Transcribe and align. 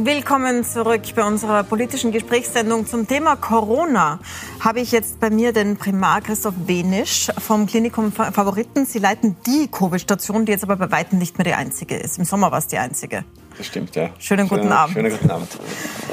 Willkommen 0.00 0.62
zurück 0.62 1.02
bei 1.16 1.24
unserer 1.24 1.64
politischen 1.64 2.12
Gesprächssendung 2.12 2.86
zum 2.86 3.08
Thema 3.08 3.34
Corona. 3.34 4.20
Habe 4.60 4.78
ich 4.78 4.92
jetzt 4.92 5.18
bei 5.18 5.28
mir 5.28 5.52
den 5.52 5.76
Primar 5.76 6.20
Christoph 6.20 6.54
Wenisch 6.66 7.32
vom 7.36 7.66
Klinikum 7.66 8.12
Favoriten. 8.12 8.86
Sie 8.86 9.00
leiten 9.00 9.36
die 9.44 9.66
Covid-Station, 9.66 10.44
die 10.44 10.52
jetzt 10.52 10.62
aber 10.62 10.76
bei 10.76 10.92
weitem 10.92 11.18
nicht 11.18 11.36
mehr 11.36 11.46
die 11.46 11.54
einzige 11.54 11.96
ist. 11.96 12.16
Im 12.16 12.24
Sommer 12.24 12.52
war 12.52 12.58
es 12.58 12.68
die 12.68 12.78
einzige. 12.78 13.24
Das 13.56 13.66
stimmt, 13.66 13.96
ja. 13.96 14.10
Schönen 14.20 14.48
guten 14.48 14.62
schönen, 14.62 14.72
Abend. 14.72 14.94
Schönen 14.94 15.10
guten 15.10 15.30
Abend. 15.32 15.48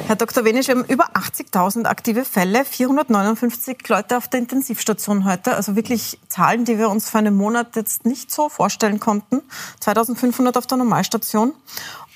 Herr 0.08 0.16
Dr. 0.16 0.46
Wenisch, 0.46 0.68
wir 0.68 0.76
haben 0.76 0.86
über 0.86 1.12
80.000 1.14 1.86
aktive 1.86 2.26
Fälle, 2.26 2.66
459 2.66 3.88
Leute 3.88 4.18
auf 4.18 4.28
der 4.28 4.40
Intensivstation 4.40 5.26
heute. 5.26 5.56
Also 5.56 5.76
wirklich 5.76 6.18
Zahlen, 6.28 6.66
die 6.66 6.80
wir 6.80 6.90
uns 6.90 7.08
vor 7.10 7.20
einem 7.20 7.36
Monat 7.36 7.76
jetzt 7.76 8.04
nicht 8.04 8.32
so 8.32 8.50
vorstellen 8.50 9.00
konnten. 9.00 9.44
2.500 9.84 10.58
auf 10.58 10.66
der 10.66 10.80
Normalstation. 10.80 11.54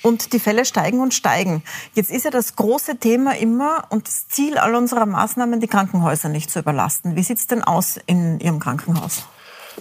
Und 0.02 0.32
die 0.32 0.38
Fälle 0.38 0.64
steigen 0.64 1.00
und 1.00 1.12
steigen. 1.12 1.62
Jetzt 1.94 2.10
ist 2.10 2.24
ja 2.24 2.30
das 2.30 2.56
große 2.56 2.96
Thema 2.96 3.36
immer 3.36 3.84
und 3.90 4.06
das 4.06 4.28
Ziel 4.28 4.56
all 4.58 4.74
unserer 4.74 5.06
Maßnahmen, 5.06 5.60
die 5.60 5.66
Krankenhäuser 5.66 6.28
nicht 6.28 6.50
zu 6.50 6.60
überlasten. 6.60 7.16
Wie 7.16 7.22
sieht 7.22 7.38
es 7.38 7.46
denn 7.46 7.62
aus 7.62 7.98
in 8.06 8.40
Ihrem 8.40 8.60
Krankenhaus? 8.60 9.24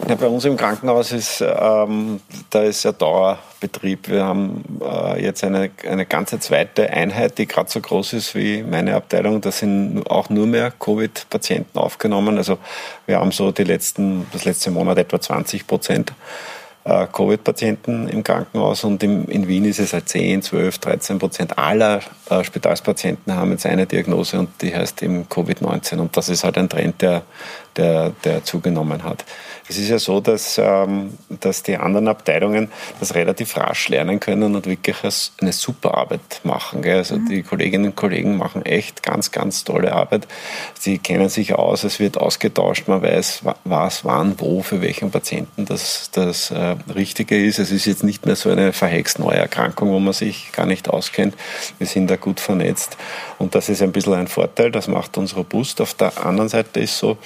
Ja, 0.07 0.15
bei 0.15 0.27
uns 0.27 0.45
im 0.45 0.55
Krankenhaus 0.55 1.11
ist, 1.11 1.41
ähm, 1.41 2.21
da 2.49 2.61
ist 2.61 2.83
ja 2.83 2.91
Dauerbetrieb. 2.91 4.07
Wir 4.07 4.23
haben 4.23 4.63
äh, 4.81 5.21
jetzt 5.21 5.43
eine, 5.43 5.71
eine 5.87 6.05
ganze 6.05 6.39
zweite 6.39 6.89
Einheit, 6.89 7.37
die 7.37 7.47
gerade 7.47 7.69
so 7.69 7.81
groß 7.81 8.13
ist 8.13 8.33
wie 8.33 8.63
meine 8.63 8.95
Abteilung. 8.95 9.41
Da 9.41 9.51
sind 9.51 10.03
auch 10.09 10.29
nur 10.29 10.47
mehr 10.47 10.71
Covid-Patienten 10.71 11.77
aufgenommen. 11.77 12.37
Also 12.37 12.59
wir 13.07 13.19
haben 13.19 13.31
so 13.31 13.51
die 13.51 13.65
letzten, 13.65 14.25
das 14.31 14.45
letzte 14.45 14.71
Monat 14.71 14.97
etwa 14.99 15.19
20 15.19 15.67
Prozent 15.67 16.13
äh, 16.89 17.07
Covid-Patienten 17.11 18.07
im 18.07 18.23
Krankenhaus 18.23 18.83
und 18.83 19.03
in 19.03 19.47
Wien 19.47 19.65
ist 19.65 19.79
es 19.79 19.93
halt 19.93 20.09
10, 20.09 20.41
12, 20.41 20.79
13 20.79 21.19
Prozent 21.19 21.57
aller 21.57 21.99
äh, 22.29 22.43
Spitalspatienten 22.43 23.35
haben 23.35 23.51
jetzt 23.51 23.65
eine 23.67 23.85
Diagnose 23.85 24.39
und 24.39 24.49
die 24.61 24.75
heißt 24.75 25.03
eben 25.03 25.27
Covid-19 25.27 25.99
und 25.99 26.17
das 26.17 26.29
ist 26.29 26.43
halt 26.43 26.57
ein 26.57 26.67
Trend, 26.67 27.01
der, 27.01 27.21
der, 27.77 28.11
der 28.23 28.43
zugenommen 28.43 29.03
hat. 29.03 29.23
Es 29.69 29.77
ist 29.77 29.89
ja 29.89 29.99
so, 29.99 30.19
dass, 30.19 30.57
ähm, 30.57 31.13
dass 31.29 31.61
die 31.61 31.77
anderen 31.77 32.07
Abteilungen 32.07 32.69
das 32.99 33.13
relativ 33.13 33.55
rasch 33.55 33.87
lernen 33.89 34.19
können 34.19 34.55
und 34.55 34.65
wirklich 34.65 34.95
eine 35.39 35.53
super 35.53 35.95
Arbeit 35.95 36.41
machen. 36.43 36.81
Gell? 36.81 36.97
Also 36.97 37.17
mhm. 37.17 37.29
die 37.29 37.43
Kolleginnen 37.43 37.85
und 37.85 37.95
Kollegen 37.95 38.35
machen 38.35 38.65
echt 38.65 39.03
ganz, 39.03 39.31
ganz 39.31 39.63
tolle 39.63 39.93
Arbeit. 39.93 40.27
Sie 40.79 40.97
kennen 40.97 41.29
sich 41.29 41.53
aus, 41.53 41.83
es 41.83 41.99
wird 41.99 42.17
ausgetauscht, 42.17 42.87
man 42.87 43.03
weiß, 43.03 43.43
was, 43.63 44.03
wann, 44.03 44.39
wo, 44.39 44.63
für 44.63 44.81
welchen 44.81 45.11
Patienten 45.11 45.65
das, 45.65 46.09
das 46.13 46.49
äh, 46.49 46.75
Richtige 46.95 47.39
ist. 47.39 47.59
Es 47.59 47.71
ist 47.71 47.85
jetzt 47.85 48.03
nicht 48.03 48.25
mehr 48.25 48.35
so 48.35 48.49
eine 48.49 48.73
verhext 48.73 49.19
neue 49.19 49.37
Erkrankung, 49.37 49.89
wo 49.89 49.99
man 49.99 50.13
sich 50.13 50.51
gar 50.51 50.65
nicht 50.65 50.89
auskennt. 50.89 51.35
Wir 51.77 51.85
sind 51.85 52.09
da 52.09 52.15
gut 52.15 52.39
vernetzt 52.39 52.97
und 53.37 53.53
das 53.53 53.69
ist 53.69 53.83
ein 53.83 53.91
bisschen 53.91 54.15
ein 54.15 54.27
Vorteil, 54.27 54.71
das 54.71 54.87
macht 54.87 55.15
uns 55.19 55.35
robust. 55.35 55.79
Auf 55.79 55.93
der 55.93 56.25
anderen 56.25 56.49
Seite 56.49 56.79
ist 56.79 56.97
so, 56.97 57.19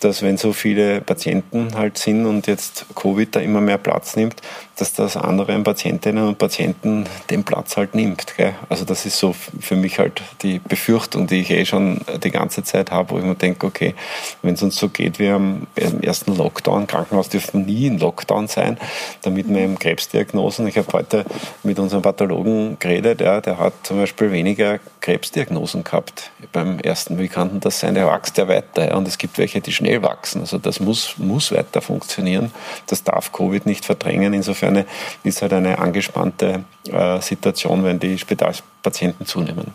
dass 0.00 0.22
wenn 0.22 0.38
so 0.38 0.52
viele 0.52 1.02
Patienten 1.02 1.74
halt 1.74 1.89
sind 1.98 2.26
und 2.26 2.46
jetzt 2.46 2.86
Covid 2.94 3.36
da 3.36 3.40
immer 3.40 3.60
mehr 3.60 3.78
Platz 3.78 4.16
nimmt, 4.16 4.40
dass 4.80 4.92
das 4.92 5.16
anderen 5.16 5.62
Patientinnen 5.62 6.26
und 6.26 6.38
Patienten 6.38 7.04
den 7.28 7.44
Platz 7.44 7.76
halt 7.76 7.94
nimmt. 7.94 8.36
Gell? 8.36 8.54
Also 8.68 8.84
das 8.84 9.04
ist 9.06 9.18
so 9.18 9.34
für 9.34 9.76
mich 9.76 9.98
halt 9.98 10.22
die 10.42 10.58
Befürchtung, 10.58 11.26
die 11.26 11.40
ich 11.40 11.50
eh 11.50 11.64
schon 11.66 12.00
die 12.22 12.30
ganze 12.30 12.62
Zeit 12.62 12.90
habe, 12.90 13.10
wo 13.10 13.18
ich 13.18 13.24
mir 13.24 13.34
denke, 13.34 13.66
okay, 13.66 13.94
wenn 14.42 14.54
es 14.54 14.62
uns 14.62 14.76
so 14.76 14.88
geht 14.88 15.18
wie 15.18 15.28
am 15.28 15.66
ersten 16.02 16.34
Lockdown, 16.36 16.86
Krankenhaus 16.86 17.28
dürfen 17.28 17.66
nie 17.66 17.86
in 17.86 17.98
Lockdown 17.98 18.48
sein, 18.48 18.78
damit 19.22 19.48
wir 19.48 19.60
eben 19.60 19.78
Krebsdiagnosen, 19.78 20.66
ich 20.66 20.78
habe 20.78 20.92
heute 20.92 21.24
mit 21.62 21.78
unserem 21.78 22.02
Pathologen 22.02 22.78
geredet, 22.78 23.20
ja, 23.20 23.40
der 23.40 23.58
hat 23.58 23.74
zum 23.82 23.98
Beispiel 23.98 24.32
weniger 24.32 24.78
Krebsdiagnosen 25.00 25.84
gehabt 25.84 26.30
beim 26.52 26.78
ersten. 26.80 27.18
Wie 27.18 27.28
kann 27.28 27.50
denn 27.50 27.60
das 27.60 27.80
sein? 27.80 27.94
Der 27.94 28.06
wächst 28.06 28.38
ja 28.38 28.48
weiter 28.48 28.88
ja, 28.88 28.96
und 28.96 29.06
es 29.08 29.18
gibt 29.18 29.38
welche, 29.38 29.60
die 29.60 29.72
schnell 29.72 30.02
wachsen. 30.02 30.40
Also 30.40 30.58
das 30.58 30.80
muss, 30.80 31.18
muss 31.18 31.52
weiter 31.52 31.80
funktionieren. 31.80 32.52
Das 32.86 33.02
darf 33.02 33.32
Covid 33.32 33.66
nicht 33.66 33.84
verdrängen. 33.84 34.32
Insofern 34.32 34.69
eine, 34.70 34.86
ist 35.22 35.42
halt 35.42 35.52
eine 35.52 35.78
angespannte 35.78 36.64
äh, 36.88 37.20
Situation, 37.20 37.84
wenn 37.84 37.98
die 37.98 38.18
Spitalspatienten 38.18 39.26
zunehmen. 39.26 39.66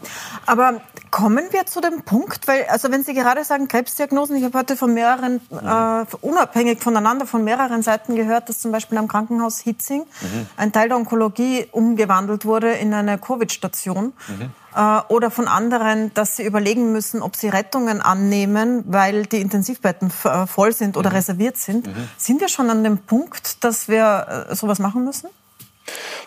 Aber 0.46 0.82
kommen 1.12 1.46
wir 1.52 1.66
zu 1.66 1.82
dem 1.82 2.02
Punkt, 2.04 2.48
weil, 2.48 2.66
also 2.66 2.92
wenn 2.92 3.04
Sie 3.04 3.14
gerade 3.14 3.44
sagen 3.44 3.68
Krebsdiagnosen, 3.68 4.36
ich 4.36 4.44
habe 4.44 4.58
heute 4.58 4.76
von 4.76 4.94
mehreren, 4.94 5.40
äh, 5.52 6.06
unabhängig 6.22 6.82
voneinander, 6.82 7.26
von 7.26 7.44
mehreren 7.44 7.82
Seiten 7.82 8.16
gehört, 8.16 8.50
dass 8.50 8.60
zum 8.60 8.72
Beispiel 8.72 8.98
am 8.98 9.08
Krankenhaus 9.08 9.60
Hitzing 9.60 10.02
mhm. 10.02 10.48
ein 10.58 10.72
Teil 10.72 10.90
der 10.90 10.98
Onkologie 10.98 11.68
umgewandelt 11.72 12.46
wurde 12.46 12.72
in 12.72 12.94
eine 12.94 13.18
Covid-Station. 13.18 14.14
Mhm 14.28 14.52
äh, 14.76 15.00
oder 15.08 15.32
von 15.32 15.48
anderen, 15.48 16.14
dass 16.14 16.36
sie 16.36 16.44
überlegen 16.44 16.92
müssen, 16.92 17.22
ob 17.22 17.36
sie 17.36 17.48
Rettungen 17.48 18.02
annehmen, 18.02 18.84
weil 18.88 19.26
die 19.26 19.42
Intensivbetten 19.42 20.12
äh, 20.24 20.48
voll 20.48 20.74
sind 20.74 20.98
oder 20.98 21.10
mhm. 21.10 21.16
reserviert 21.16 21.58
sind. 21.58 21.88
Mhm. 21.88 22.10
Sind 22.18 22.42
wir 22.42 22.50
schon 22.50 22.70
an 22.70 22.84
dem 22.84 22.98
Punkt, 22.98 23.64
dass 23.64 23.88
wir 23.88 24.48
äh, 24.50 24.56
sowas 24.56 24.80
machen 24.80 25.06
müssen? 25.06 25.30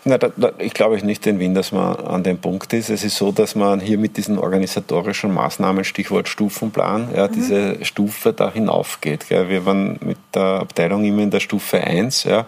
Na, 0.04 0.18
da, 0.18 0.30
da, 0.36 0.52
ich 0.58 0.74
glaube 0.74 0.96
nicht 1.04 1.26
in 1.26 1.38
Wien, 1.38 1.54
dass 1.54 1.72
man 1.72 1.96
an 1.96 2.22
dem 2.22 2.38
Punkt 2.38 2.72
ist. 2.72 2.90
Es 2.90 3.04
ist 3.04 3.16
so, 3.16 3.32
dass 3.32 3.54
man 3.54 3.80
hier 3.80 3.98
mit 3.98 4.16
diesen 4.16 4.38
organisatorischen 4.38 5.32
Maßnahmen, 5.34 5.84
Stichwort 5.84 6.28
Stufenplan, 6.28 7.08
ja, 7.14 7.26
mhm. 7.26 7.32
diese 7.32 7.84
Stufe 7.84 8.32
da 8.32 8.52
hinaufgeht. 8.52 9.28
Gell. 9.28 9.48
Wir 9.48 9.66
waren 9.66 9.98
mit 10.00 10.18
der 10.34 10.60
Abteilung 10.60 11.04
immer 11.04 11.22
in 11.22 11.30
der 11.30 11.40
Stufe 11.40 11.82
1. 11.82 12.24
Ja. 12.24 12.46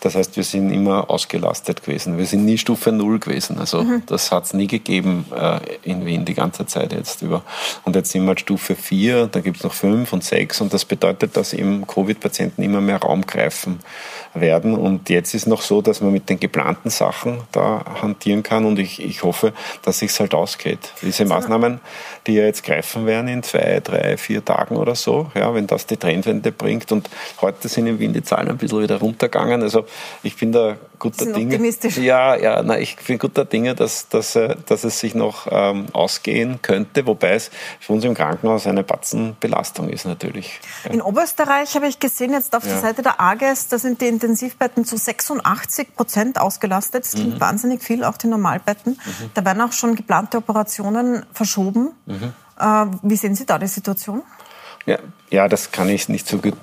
Das 0.00 0.14
heißt, 0.14 0.36
wir 0.36 0.44
sind 0.44 0.72
immer 0.72 1.10
ausgelastet 1.10 1.84
gewesen. 1.84 2.18
Wir 2.18 2.26
sind 2.26 2.44
nie 2.44 2.58
Stufe 2.58 2.92
0 2.92 3.18
gewesen. 3.18 3.58
Also 3.58 3.82
mhm. 3.82 4.02
das 4.06 4.32
hat 4.32 4.44
es 4.44 4.54
nie 4.54 4.66
gegeben 4.66 5.26
äh, 5.36 5.60
in 5.82 6.06
Wien 6.06 6.24
die 6.24 6.34
ganze 6.34 6.66
Zeit 6.66 6.92
jetzt 6.92 7.22
über. 7.22 7.42
Und 7.84 7.94
jetzt 7.96 8.10
sind 8.10 8.22
wir 8.22 8.28
halt 8.28 8.40
Stufe 8.40 8.74
4, 8.74 9.26
da 9.26 9.40
gibt 9.40 9.58
es 9.58 9.64
noch 9.64 9.74
5 9.74 10.12
und 10.12 10.24
6 10.24 10.60
und 10.60 10.72
das 10.72 10.84
bedeutet, 10.84 11.36
dass 11.36 11.52
eben 11.52 11.86
Covid-Patienten 11.86 12.62
immer 12.62 12.80
mehr 12.80 12.98
Raum 12.98 13.26
greifen 13.26 13.80
werden. 14.34 14.74
Und 14.74 15.08
jetzt 15.10 15.34
ist 15.34 15.46
noch 15.46 15.62
so, 15.62 15.82
dass 15.82 16.00
man 16.00 16.12
mit 16.12 16.28
den 16.28 16.40
geplanten 16.52 16.90
Sachen 16.90 17.40
da 17.50 17.82
hantieren 18.02 18.42
kann 18.42 18.66
und 18.66 18.78
ich, 18.78 19.02
ich 19.02 19.22
hoffe, 19.22 19.52
dass 19.82 19.98
sich's 19.98 20.20
halt 20.20 20.34
ausgeht. 20.34 20.92
Diese 21.00 21.24
Maßnahmen, 21.24 21.80
die 22.26 22.34
ja 22.34 22.44
jetzt 22.44 22.62
greifen 22.62 23.06
werden 23.06 23.28
in 23.28 23.42
zwei, 23.42 23.80
drei, 23.82 24.18
vier 24.18 24.44
Tagen 24.44 24.76
oder 24.76 24.94
so, 24.94 25.30
ja, 25.34 25.54
wenn 25.54 25.66
das 25.66 25.86
die 25.86 25.96
Trendwende 25.96 26.52
bringt 26.52 26.92
und 26.92 27.08
heute 27.40 27.68
sind 27.68 27.86
in 27.86 27.98
Wien 27.98 28.12
die 28.12 28.22
Zahlen 28.22 28.48
ein 28.48 28.58
bisschen 28.58 28.82
wieder 28.82 28.98
runtergegangen. 28.98 29.62
Also 29.62 29.86
ich 30.22 30.36
bin 30.36 30.52
da 30.52 30.76
guter 31.02 31.26
Dinge. 31.26 31.54
Optimistisch. 31.54 31.96
Ja, 31.98 32.36
ja, 32.36 32.62
na, 32.62 32.78
ich 32.78 32.96
bin 32.96 33.18
guter 33.18 33.44
Dinge, 33.44 33.74
dass, 33.74 34.08
dass, 34.08 34.36
äh, 34.36 34.54
dass 34.66 34.84
es 34.84 35.00
sich 35.00 35.14
noch 35.14 35.48
ähm, 35.50 35.86
ausgehen 35.92 36.62
könnte, 36.62 37.06
wobei 37.06 37.34
es 37.34 37.50
für 37.80 37.92
uns 37.92 38.04
im 38.04 38.14
Krankenhaus 38.14 38.66
eine 38.66 38.84
Batzenbelastung 38.84 39.88
ist 39.88 40.06
natürlich. 40.06 40.60
Ja. 40.84 40.92
In 40.92 41.02
Oberösterreich 41.02 41.74
habe 41.74 41.88
ich 41.88 41.98
gesehen, 41.98 42.32
jetzt 42.32 42.54
auf 42.54 42.64
ja. 42.64 42.70
der 42.70 42.80
Seite 42.80 43.02
der 43.02 43.20
AGES, 43.20 43.68
da 43.68 43.78
sind 43.78 44.00
die 44.00 44.06
Intensivbetten 44.06 44.84
zu 44.84 44.96
86 44.96 45.96
Prozent 45.96 46.40
ausgelastet. 46.40 47.04
Das 47.04 47.12
klingt 47.12 47.34
mhm. 47.34 47.40
wahnsinnig 47.40 47.82
viel, 47.82 48.04
auch 48.04 48.16
die 48.16 48.28
Normalbetten. 48.28 48.92
Mhm. 48.92 49.30
Da 49.34 49.44
werden 49.44 49.60
auch 49.60 49.72
schon 49.72 49.96
geplante 49.96 50.38
Operationen 50.38 51.26
verschoben. 51.32 51.90
Mhm. 52.06 52.32
Äh, 52.60 52.86
wie 53.02 53.16
sehen 53.16 53.34
Sie 53.34 53.44
da 53.44 53.58
die 53.58 53.66
Situation? 53.66 54.22
Ja, 54.86 54.98
ja, 55.30 55.48
das 55.48 55.70
kann 55.70 55.88
ich 55.88 56.08
nicht 56.08 56.26
so 56.26 56.38
gut, 56.38 56.54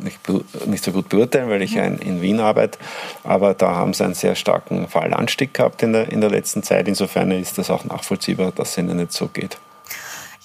nicht, 0.00 0.20
nicht 0.66 0.84
so 0.84 0.92
gut 0.92 1.08
beurteilen, 1.08 1.50
weil 1.50 1.60
ich 1.62 1.74
ja 1.74 1.84
in, 1.84 1.98
in, 1.98 2.22
Wien 2.22 2.40
arbeite. 2.40 2.78
Aber 3.24 3.52
da 3.54 3.72
haben 3.72 3.92
sie 3.92 4.04
einen 4.04 4.14
sehr 4.14 4.34
starken 4.34 4.88
Fallanstieg 4.88 5.52
gehabt 5.54 5.82
in 5.82 5.92
der, 5.92 6.10
in 6.10 6.20
der 6.20 6.30
letzten 6.30 6.62
Zeit. 6.62 6.88
Insofern 6.88 7.30
ist 7.32 7.58
das 7.58 7.70
auch 7.70 7.84
nachvollziehbar, 7.84 8.52
dass 8.52 8.70
es 8.70 8.78
ihnen 8.78 8.96
nicht 8.96 9.12
so 9.12 9.28
geht. 9.28 9.58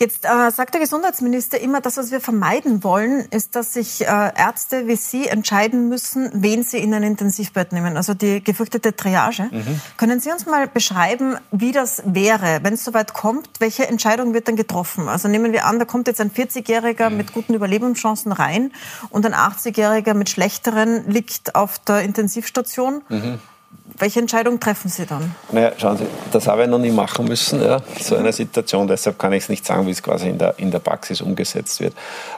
Jetzt 0.04 0.26
äh, 0.26 0.52
sagt 0.52 0.74
der 0.74 0.82
Gesundheitsminister 0.82 1.62
immer, 1.62 1.80
das, 1.80 1.96
was 1.96 2.12
wir 2.12 2.20
vermeiden 2.20 2.84
wollen, 2.84 3.26
ist, 3.32 3.56
dass 3.56 3.72
sich 3.72 4.02
äh, 4.02 4.06
Ärzte 4.06 4.86
wie 4.86 4.98
Sie 4.98 5.30
entscheiden 5.30 5.88
müssen, 5.88 6.30
wen 6.34 6.64
sie 6.64 6.80
in 6.80 6.94
ein 6.94 7.04
Intensivbett 7.04 7.72
nehmen, 7.72 7.96
also 7.96 8.14
die 8.14 8.44
gefürchtete 8.44 8.98
Triage. 8.98 9.44
Mhm. 9.44 9.80
Können 9.96 10.20
Sie 10.20 10.30
uns 10.30 10.46
mal 10.46 10.68
beschreiben, 10.68 11.38
wie 11.52 11.72
das 11.72 12.04
wäre, 12.06 12.60
wenn 12.64 12.74
es 12.74 12.84
soweit 12.84 13.14
kommt? 13.14 13.48
Welche 13.60 13.88
Entscheidung 13.88 14.34
wird 14.34 14.50
dann 14.50 14.58
getroffen? 14.58 15.08
Also 15.08 15.30
nehmen 15.30 15.54
wir 15.54 15.64
an, 15.66 15.80
da 15.80 15.86
kommt 15.86 16.08
jetzt 16.08 16.20
ein 16.20 16.32
40-Jähriger 16.32 17.10
mhm. 17.10 17.16
mit 17.16 17.32
guten 17.32 17.54
Überlebenschancen 17.54 18.34
rein 18.34 18.74
und 19.10 19.26
ein 19.26 19.34
80-Jähriger 19.34 20.16
mit 20.16 20.30
schlechteren 20.30 21.10
liegt 21.10 21.56
auf 21.56 21.80
der 21.80 22.02
Intensivstation. 22.02 23.04
Mhm. 23.08 23.40
Welche 24.04 24.20
Entscheidung 24.20 24.60
treffen 24.60 24.90
Sie 24.90 25.06
dann? 25.06 25.34
Naja, 25.54 25.72
schauen 25.78 25.96
Sie, 25.96 26.06
das 26.34 26.46
habe 26.46 26.64
ich 26.64 26.68
noch 26.68 26.78
nie 26.78 26.92
machen 26.92 27.24
müssen, 27.26 27.64
ja, 27.64 27.80
so 28.02 28.18
eine 28.18 28.34
Situation. 28.34 28.86
Deshalb 28.86 29.18
kann 29.18 29.32
ich 29.32 29.44
es 29.44 29.50
nicht 29.50 29.66
sagen, 29.66 29.88
wie 29.88 29.92
es 29.92 30.04
quasi 30.04 30.28
in 30.28 30.38
der, 30.38 30.56
in 30.60 30.72
der 30.72 30.80
Praxis 30.80 31.22
umgesetzt 31.22 31.80
wird. 31.80 31.94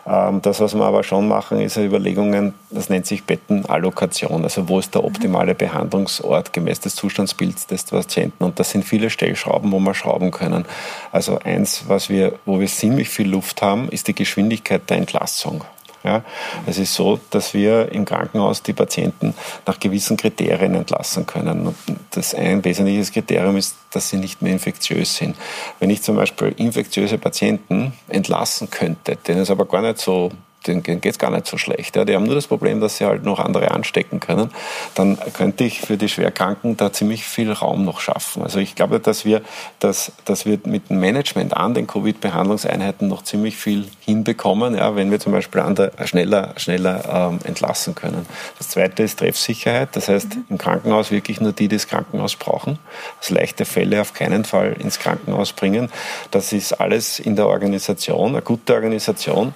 Ähm, 0.05 0.43
das, 0.43 0.59
was 0.59 0.75
wir 0.75 0.85
aber 0.85 1.01
schon 1.01 1.27
machen, 1.27 1.59
ist 1.59 1.77
Überlegungen, 1.77 2.53
das 2.69 2.89
nennt 2.89 3.07
sich 3.07 3.23
Bettenallokation. 3.23 4.43
Also 4.43 4.69
wo 4.69 4.77
ist 4.77 4.93
der 4.93 5.03
optimale 5.03 5.55
Behandlungsort 5.55 6.53
gemäß 6.53 6.81
des 6.81 6.93
Zustandsbilds 6.93 7.65
des 7.65 7.85
Patienten? 7.85 8.43
Und 8.43 8.59
das 8.59 8.69
sind 8.69 8.85
viele 8.85 9.09
Stellschrauben, 9.09 9.71
wo 9.71 9.79
wir 9.79 9.95
schrauben 9.95 10.29
können. 10.29 10.65
Also 11.11 11.39
eins, 11.39 11.85
was 11.87 12.09
wir, 12.09 12.33
wo 12.45 12.59
wir 12.59 12.67
ziemlich 12.67 13.09
viel 13.09 13.27
Luft 13.27 13.63
haben, 13.63 13.89
ist 13.89 14.07
die 14.07 14.13
Geschwindigkeit 14.13 14.87
der 14.91 14.97
Entlassung. 14.97 15.63
Ja? 16.05 16.23
Es 16.65 16.77
ist 16.77 16.93
so, 16.93 17.19
dass 17.31 17.53
wir 17.53 17.91
im 17.91 18.05
Krankenhaus 18.05 18.61
die 18.63 18.73
Patienten 18.73 19.33
nach 19.65 19.79
gewissen 19.79 20.17
Kriterien 20.17 20.75
entlassen 20.75 21.25
können. 21.25 21.67
Und 21.67 21.75
das 22.11 22.33
ein 22.35 22.63
wesentliches 22.63 23.11
Kriterium 23.11 23.57
ist, 23.57 23.75
dass 23.91 24.09
sie 24.09 24.17
nicht 24.17 24.41
mehr 24.41 24.53
infektiös 24.53 25.15
sind. 25.15 25.35
Wenn 25.79 25.89
ich 25.89 26.01
zum 26.01 26.15
Beispiel 26.15 26.53
infektiöse 26.55 27.17
Patienten 27.17 27.93
entlassen 28.07 28.69
könnte, 28.69 29.15
denen 29.15 29.41
es 29.41 29.49
aber 29.51 29.65
gar 29.65 29.81
nicht 29.81 29.99
so 29.99 30.31
denen 30.67 30.83
geht 30.83 31.05
es 31.05 31.19
gar 31.19 31.31
nicht 31.31 31.47
so 31.47 31.57
schlecht. 31.57 31.95
Ja. 31.95 32.05
Die 32.05 32.15
haben 32.15 32.25
nur 32.25 32.35
das 32.35 32.47
Problem, 32.47 32.79
dass 32.79 32.97
sie 32.97 33.05
halt 33.05 33.23
noch 33.23 33.39
andere 33.39 33.71
anstecken 33.71 34.19
können. 34.19 34.51
Dann 34.95 35.17
könnte 35.33 35.63
ich 35.63 35.81
für 35.81 35.97
die 35.97 36.09
Schwerkranken 36.09 36.77
da 36.77 36.91
ziemlich 36.93 37.25
viel 37.25 37.51
Raum 37.51 37.85
noch 37.85 37.99
schaffen. 37.99 38.43
Also 38.43 38.59
ich 38.59 38.75
glaube, 38.75 38.99
dass 38.99 39.25
wir, 39.25 39.41
dass, 39.79 40.11
dass 40.25 40.45
wir 40.45 40.59
mit 40.65 40.89
dem 40.89 40.99
Management 40.99 41.55
an 41.55 41.73
den 41.73 41.87
Covid-Behandlungseinheiten 41.87 43.07
noch 43.07 43.23
ziemlich 43.23 43.57
viel 43.57 43.87
hinbekommen, 43.99 44.75
ja, 44.75 44.95
wenn 44.95 45.11
wir 45.11 45.19
zum 45.19 45.33
Beispiel 45.33 45.61
andere, 45.61 45.91
schneller, 46.05 46.53
schneller 46.57 47.29
ähm, 47.31 47.39
entlassen 47.43 47.95
können. 47.95 48.25
Das 48.57 48.69
zweite 48.69 49.03
ist 49.03 49.19
Treffsicherheit. 49.19 49.89
Das 49.93 50.07
heißt, 50.07 50.35
mhm. 50.35 50.45
im 50.49 50.57
Krankenhaus 50.57 51.11
wirklich 51.11 51.41
nur 51.41 51.51
die, 51.51 51.67
die 51.67 51.75
das 51.75 51.87
Krankenhaus 51.87 52.35
brauchen. 52.35 52.79
Also 53.19 53.35
leichte 53.35 53.65
Fälle 53.65 54.01
auf 54.01 54.13
keinen 54.13 54.45
Fall 54.45 54.73
ins 54.79 54.99
Krankenhaus 54.99 55.53
bringen. 55.53 55.89
Das 56.31 56.53
ist 56.53 56.73
alles 56.73 57.19
in 57.19 57.35
der 57.35 57.47
Organisation. 57.47 58.29
Eine 58.29 58.41
gute 58.41 58.73
Organisation 58.73 59.53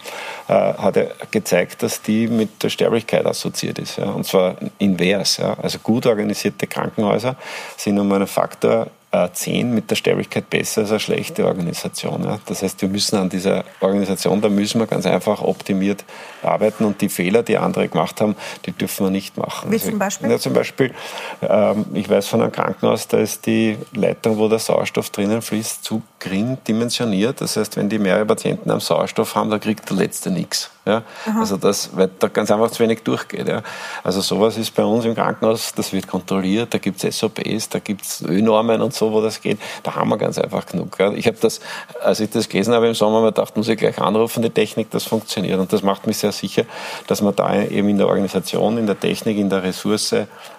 äh, 0.47 0.53
hat 0.53 0.97
gezeigt, 1.31 1.83
dass 1.83 2.01
die 2.01 2.27
mit 2.27 2.63
der 2.63 2.69
Sterblichkeit 2.69 3.25
assoziiert 3.25 3.79
ist. 3.79 3.97
Ja, 3.97 4.11
und 4.11 4.25
zwar 4.25 4.55
invers. 4.77 5.37
Ja. 5.37 5.57
Also 5.59 5.79
gut 5.79 6.05
organisierte 6.05 6.67
Krankenhäuser 6.67 7.35
sind 7.77 7.99
um 7.99 8.11
einen 8.11 8.27
Faktor 8.27 8.87
10 9.11 9.73
mit 9.73 9.89
der 9.89 9.95
Sterblichkeit 9.95 10.51
besser 10.51 10.81
als 10.81 10.91
eine 10.91 10.99
schlechte 10.99 11.45
Organisation. 11.47 12.23
Ja. 12.23 12.39
Das 12.45 12.61
heißt, 12.61 12.79
wir 12.83 12.89
müssen 12.89 13.15
an 13.17 13.27
dieser 13.27 13.63
Organisation, 13.79 14.39
da 14.39 14.49
müssen 14.49 14.79
wir 14.79 14.85
ganz 14.85 15.07
einfach 15.07 15.41
optimiert 15.41 16.05
arbeiten 16.43 16.85
und 16.85 17.01
die 17.01 17.09
Fehler, 17.09 17.41
die 17.41 17.57
andere 17.57 17.87
gemacht 17.87 18.21
haben, 18.21 18.35
die 18.67 18.71
dürfen 18.71 19.07
wir 19.07 19.09
nicht 19.09 19.35
machen. 19.35 19.71
Wie 19.71 19.75
also, 19.75 19.89
zum 19.89 19.99
Beispiel? 19.99 20.29
Ja, 20.29 20.37
zum 20.37 20.53
Beispiel, 20.53 20.93
ähm, 21.41 21.85
ich 21.93 22.07
weiß 22.07 22.27
von 22.27 22.41
einem 22.43 22.51
Krankenhaus, 22.51 23.07
da 23.07 23.17
ist 23.17 23.47
die 23.47 23.77
Leitung, 23.93 24.37
wo 24.37 24.47
der 24.47 24.59
Sauerstoff 24.59 25.09
drinnen 25.09 25.41
fließt, 25.41 25.83
zu 25.83 26.03
gering 26.19 26.59
dimensioniert. 26.67 27.41
Das 27.41 27.57
heißt, 27.57 27.77
wenn 27.77 27.89
die 27.89 27.97
mehrere 27.97 28.25
Patienten 28.25 28.69
am 28.69 28.79
Sauerstoff 28.79 29.33
haben, 29.33 29.49
da 29.49 29.57
kriegt 29.57 29.89
der 29.89 29.97
Letzte 29.97 30.29
nichts. 30.29 30.69
Ja? 30.85 31.03
Also 31.37 31.57
das, 31.57 31.95
weil 31.95 32.09
da 32.19 32.27
ganz 32.27 32.51
einfach 32.51 32.71
zu 32.71 32.83
wenig 32.83 33.03
durchgeht. 33.03 33.47
Ja? 33.47 33.61
Also 34.03 34.21
sowas 34.21 34.57
ist 34.57 34.75
bei 34.75 34.83
uns 34.83 35.05
im 35.05 35.15
Krankenhaus, 35.15 35.73
das 35.73 35.93
wird 35.93 36.07
kontrolliert, 36.07 36.73
da 36.73 36.77
gibt 36.77 37.03
es 37.03 37.17
SOPs, 37.17 37.69
da 37.69 37.79
gibt 37.79 38.01
es 38.03 38.21
Ö-Normen 38.21 38.81
und 38.81 38.93
so, 38.93 38.98
wo 39.01 39.21
das 39.21 39.41
geht. 39.41 39.59
Da 39.83 39.95
haben 39.95 40.09
wir 40.09 40.17
ganz 40.17 40.37
einfach 40.37 40.65
genug. 40.65 40.97
Ja? 40.99 41.11
Ich 41.13 41.27
habe 41.27 41.37
das, 41.39 41.59
als 42.01 42.19
ich 42.19 42.29
das 42.29 42.49
gelesen 42.49 42.73
habe 42.73 42.87
im 42.87 42.93
Sommer, 42.93 43.21
mir 43.21 43.27
gedacht, 43.27 43.55
muss 43.57 43.67
ich 43.67 43.77
gleich 43.77 43.99
anrufen, 43.99 44.43
die 44.43 44.49
Technik, 44.49 44.91
das 44.91 45.03
funktioniert. 45.03 45.59
Und 45.59 45.71
das 45.73 45.83
macht 45.83 46.07
mich 46.07 46.17
sehr 46.17 46.31
sicher, 46.31 46.63
dass 47.07 47.21
wir 47.21 47.31
da 47.31 47.61
eben 47.61 47.89
in 47.89 47.97
der 47.97 48.07
Organisation, 48.07 48.77
in 48.77 48.87
der 48.87 48.99
Technik, 48.99 49.37
in 49.37 49.49
der 49.49 49.63
Ressource 49.63 50.15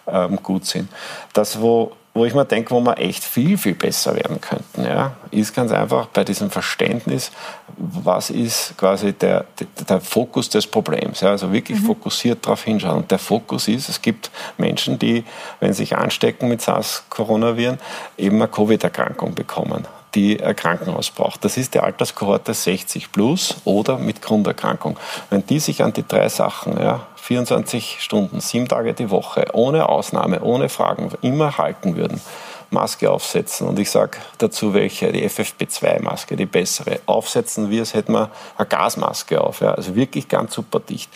ähm, 0.07 0.39
gut 0.43 0.67
sind. 0.67 0.89
Das, 1.33 1.61
wo 1.61 1.93
wo 2.21 2.27
ich 2.27 2.35
mir 2.35 2.45
denke, 2.45 2.71
wo 2.73 2.81
wir 2.81 2.99
echt 2.99 3.25
viel, 3.25 3.57
viel 3.57 3.75
besser 3.75 4.15
werden 4.15 4.43
könnten, 4.43 4.85
ja, 4.85 5.13
ist 5.31 5.55
ganz 5.55 5.73
einfach 5.73 6.05
bei 6.09 6.23
diesem 6.23 6.51
Verständnis, 6.51 7.33
was 7.79 8.29
ist 8.29 8.75
quasi 8.77 9.15
der, 9.15 9.47
der, 9.59 9.67
der 9.89 10.01
Fokus 10.03 10.51
des 10.51 10.67
Problems. 10.67 11.23
Ja, 11.23 11.31
also 11.31 11.51
wirklich 11.51 11.81
mhm. 11.81 11.87
fokussiert 11.87 12.45
darauf 12.45 12.63
hinschauen. 12.63 12.99
Und 12.99 13.11
der 13.11 13.19
Fokus 13.19 13.69
ist, 13.69 13.89
es 13.89 14.03
gibt 14.03 14.31
Menschen, 14.59 14.99
die, 14.99 15.25
wenn 15.61 15.73
sie 15.73 15.85
sich 15.85 15.97
anstecken 15.97 16.51
mit 16.51 16.61
SARS-Coronaviren, 16.61 17.79
eben 18.19 18.37
eine 18.37 18.49
Covid-Erkrankung 18.49 19.35
bekommen 19.35 19.87
die 20.15 20.43
ein 20.43 20.57
Krankenhaus 20.57 21.11
braucht. 21.11 21.45
Das 21.45 21.57
ist 21.57 21.75
die 21.75 21.79
Alterskohorte 21.79 22.53
60 22.53 23.13
plus 23.13 23.57
oder 23.65 23.97
mit 23.97 24.23
Grunderkrankung. 24.23 24.99
Wenn 25.31 25.47
die 25.47 25.61
sich 25.61 25.85
an 25.85 25.93
die 25.93 26.07
drei 26.07 26.29
Sachen, 26.29 26.81
ja, 26.81 27.07
24 27.31 27.99
Stunden, 28.01 28.41
sieben 28.41 28.67
Tage 28.67 28.93
die 28.93 29.09
Woche, 29.09 29.45
ohne 29.53 29.89
Ausnahme, 29.89 30.41
ohne 30.41 30.69
Fragen, 30.69 31.13
immer 31.23 31.59
halten 31.59 31.95
würden, 31.95 32.21
Maske 32.71 33.09
aufsetzen. 33.09 33.69
Und 33.69 33.79
ich 33.79 33.89
sage 33.89 34.19
dazu 34.39 34.75
welche, 34.75 35.13
die 35.13 35.25
FFP2-Maske, 35.29 36.35
die 36.35 36.47
bessere, 36.47 36.99
aufsetzen 37.07 37.71
wie 37.71 37.79
es 37.79 37.95
hätten 37.95 38.15
wir 38.15 38.31
eine 38.59 38.67
Gasmaske 38.67 39.41
auf, 39.41 39.61
ja, 39.61 39.75
also 39.75 39.95
wirklich 39.95 40.27
ganz 40.27 40.55
super 40.55 40.81
dicht 40.81 41.09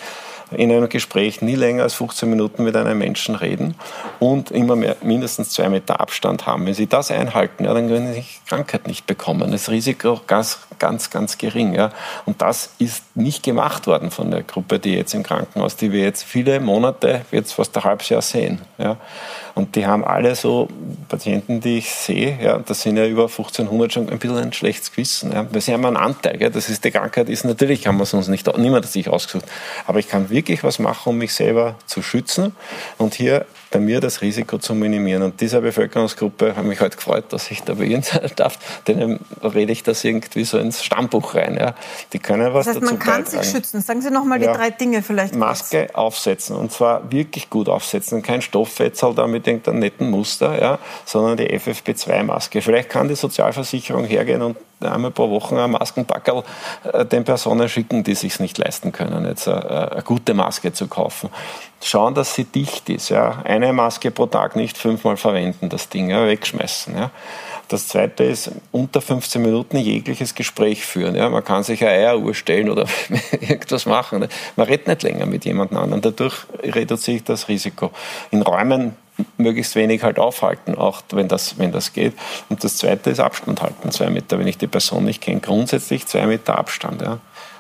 in 0.51 0.71
einem 0.71 0.89
Gespräch 0.89 1.43
nie 1.43 1.55
länger 1.55 1.83
als 1.83 1.95
15 1.95 2.29
Minuten 2.29 2.65
mit 2.65 2.77
einem 2.77 2.99
Menschen 2.99 3.35
reden 3.35 3.75
und 4.21 4.51
immer 4.51 4.77
mehr, 4.77 4.97
mindestens 5.03 5.51
zwei 5.51 5.69
Meter 5.69 6.01
Abstand 6.01 6.47
haben. 6.47 6.67
Wenn 6.67 6.75
Sie 6.75 6.87
das 6.87 7.11
einhalten, 7.11 7.65
ja, 7.65 7.75
dann 7.75 7.89
können 7.89 8.13
Sie 8.13 8.25
Krankheit 8.49 8.87
nicht 8.87 9.07
bekommen. 9.07 9.51
Das 9.51 9.71
Risiko 9.71 10.21
ganz, 10.27 10.59
ganz, 10.79 11.11
ganz 11.11 11.39
gering. 11.39 11.75
Ja. 11.75 11.91
Und 12.27 12.43
das 12.43 12.71
ist 12.79 13.17
nicht 13.17 13.43
gemacht 13.43 13.87
worden 13.87 14.11
von 14.11 14.31
der 14.31 14.43
Gruppe, 14.43 14.79
die 14.79 14.95
jetzt 14.95 15.15
im 15.15 15.23
Krankenhaus, 15.23 15.77
die 15.77 15.93
wir 15.93 16.03
jetzt 16.03 16.23
viele 16.23 16.61
Monate, 16.61 17.23
jetzt 17.31 17.53
fast 17.53 17.77
ein 17.77 17.85
halbes 17.85 18.09
Jahr 18.09 18.23
sehen. 18.23 18.61
Ja. 18.79 18.97
Und 19.55 19.77
die 19.77 19.87
haben 19.87 20.05
alle 20.05 20.35
so 20.35 20.69
Patienten, 21.09 21.61
die 21.61 21.79
ich 21.79 21.91
sehe, 21.91 22.39
ja, 22.43 22.59
das 22.59 22.83
sind 22.83 22.97
ja 22.97 23.07
über 23.07 23.25
1500 23.25 23.93
schon 23.93 24.09
ein 24.09 24.19
bisschen 24.19 24.39
ein 24.39 24.53
schlechtes 24.53 24.91
Gewissen. 24.91 25.33
Ja. 25.33 25.47
Weil 25.53 25.61
sie 25.61 25.73
haben 25.73 25.85
einen 25.85 25.97
Anteil, 25.97 26.41
ja, 26.43 26.51
das 26.51 26.69
ist 26.69 26.85
die 26.85 26.91
Krankheit, 26.91 27.29
ist 27.29 27.45
natürlich, 27.45 27.87
haben 27.87 27.99
wir 27.99 28.03
es 28.03 28.15
uns 28.15 28.29
nicht, 28.29 28.47
niemand 28.59 28.85
hat 28.85 28.93
sich 28.93 29.09
ausgesucht. 29.09 29.47
Aber 29.87 30.01
ich 30.01 30.09
kann 30.09 30.29
wirklich 30.31 30.65
was 30.65 30.81
machen, 30.81 31.11
um 31.11 31.19
mich 31.19 31.35
selber 31.35 31.77
zu 31.87 32.03
schützen 32.03 32.55
und 32.99 33.15
hier 33.15 33.47
bei 33.75 33.81
mir 33.81 34.01
das 34.01 34.23
Risiko 34.23 34.59
zu 34.59 34.73
minimieren. 34.73 35.23
Und 35.23 35.41
dieser 35.41 35.61
Bevölkerungsgruppe 35.61 36.55
habe 36.57 36.69
mich 36.69 36.81
heute 36.81 36.97
gefreut, 36.97 37.25
dass 37.31 37.51
ich 37.51 37.63
da 37.65 37.75
bei 37.75 37.85
Ihnen 37.85 38.03
sein 38.03 38.31
darf. 38.37 38.57
Denen 38.87 39.19
rede 39.43 39.73
ich 39.73 39.83
das 39.83 40.05
irgendwie 40.05 40.45
so 40.45 40.59
ins 40.59 40.85
Stammbuch 40.85 41.35
rein. 41.35 41.57
Ja. 41.59 41.75
Die 42.13 42.21
können 42.21 42.55
was 42.55 42.67
das 42.67 42.77
heißt, 42.77 42.85
dazu 42.85 42.95
man 42.95 43.03
kann 43.03 43.25
beitragen. 43.25 43.43
sich 43.43 43.53
schützen. 43.53 43.81
Sagen 43.81 44.01
Sie 44.01 44.13
noch 44.13 44.25
mal 44.25 44.39
die 44.39 44.45
ja. 44.45 44.55
drei 44.55 44.71
Dinge 44.71 45.03
vielleicht. 45.03 45.35
Maske 45.35 45.87
kurz. 45.87 45.95
aufsetzen 45.97 46.55
und 46.55 46.71
zwar 46.71 47.11
wirklich 47.11 47.51
gut 47.51 47.69
aufsetzen. 47.69 48.23
Kein 48.23 48.43
Stofffetzal 48.43 49.13
da 49.13 49.27
mit 49.45 49.47
irgendeinem 49.47 49.79
netten 49.81 50.11
Muster, 50.11 50.61
ja, 50.61 50.79
sondern 51.05 51.37
die 51.37 51.49
FFP2-Maske. 51.59 52.63
Vielleicht 52.63 52.89
kann 52.89 53.09
die 53.09 53.15
Sozialversicherung 53.15 54.05
hergehen 54.05 54.43
und 54.43 54.57
einmal 54.81 55.11
pro 55.11 55.31
Woche 55.31 55.63
ein 55.63 55.71
Maskenpackerl 55.71 56.43
äh, 56.93 57.05
den 57.05 57.25
Personen 57.25 57.69
schicken, 57.69 58.05
die 58.05 58.15
sich 58.15 58.41
nicht 58.41 58.59
leisten 58.59 58.93
können, 58.93 59.27
jetzt 59.27 59.49
eine, 59.49 59.65
äh, 59.65 59.93
eine, 59.93 60.03
gute 60.03 60.35
Maske 60.35 60.73
zu 60.73 60.89
kaufen. 60.89 61.31
Schauen, 61.83 62.15
dass 62.15 62.35
sie 62.35 62.45
dicht 62.45 62.89
ist. 62.89 63.11
Ja. 63.11 63.43
Eine 63.45 63.73
Maske 63.73 64.11
pro 64.11 64.27
Tag 64.27 64.57
nicht 64.57 64.79
fünfmal 64.79 65.17
verwenden, 65.17 65.69
das 65.69 65.89
Ding, 65.89 66.11
ja, 66.11 66.27
wegschmeißen. 66.27 66.97
Ja. 66.97 67.11
Das 67.69 67.89
zweite 67.89 68.25
ist, 68.25 68.51
unter 68.73 69.01
15 69.01 69.41
Minuten 69.41 69.79
jegliches 69.79 70.35
Gespräch 70.35 70.85
führen. 70.85 71.15
Ja, 71.15 71.31
man 71.31 71.43
kann 71.43 71.63
sich 71.63 71.83
eine 71.83 71.93
Eieruhr 71.93 72.35
stellen 72.35 72.69
oder 72.69 72.87
irgendwas 73.33 73.87
machen. 73.87 74.29
Man 74.57 74.67
redet 74.67 74.87
nicht 74.87 75.03
länger 75.03 75.27
mit 75.27 75.45
jemand 75.45 75.73
anderem. 75.73 76.03
Dadurch 76.03 76.45
reduziere 76.63 77.19
ich 77.19 77.25
das 77.25 77.49
Risiko. 77.49 77.91
In 78.31 78.43
Räumen 78.43 78.97
möglichst 79.37 79.75
wenig 79.75 80.03
halt 80.03 80.19
aufhalten, 80.19 80.75
auch 80.77 81.03
wenn 81.11 81.29
das, 81.29 81.59
wenn 81.59 81.73
das 81.73 81.93
geht. 81.93 82.15
Und 82.49 82.65
das 82.65 82.77
zweite 82.77 83.11
ist 83.11 83.21
Abstand 83.21 83.63
halten, 83.63 83.91
zwei 83.91 84.11
Meter. 84.11 84.39
Wenn 84.39 84.49
ich 84.49 84.59
die 84.59 84.67
Person 84.67 85.05
nicht 85.05 85.21
kenne, 85.21 85.41
grundsätzlich 85.41 86.07
zwei 86.07 86.27
Meter 86.27 86.59
Abstand. 86.59 87.03
Ja. 87.03 87.19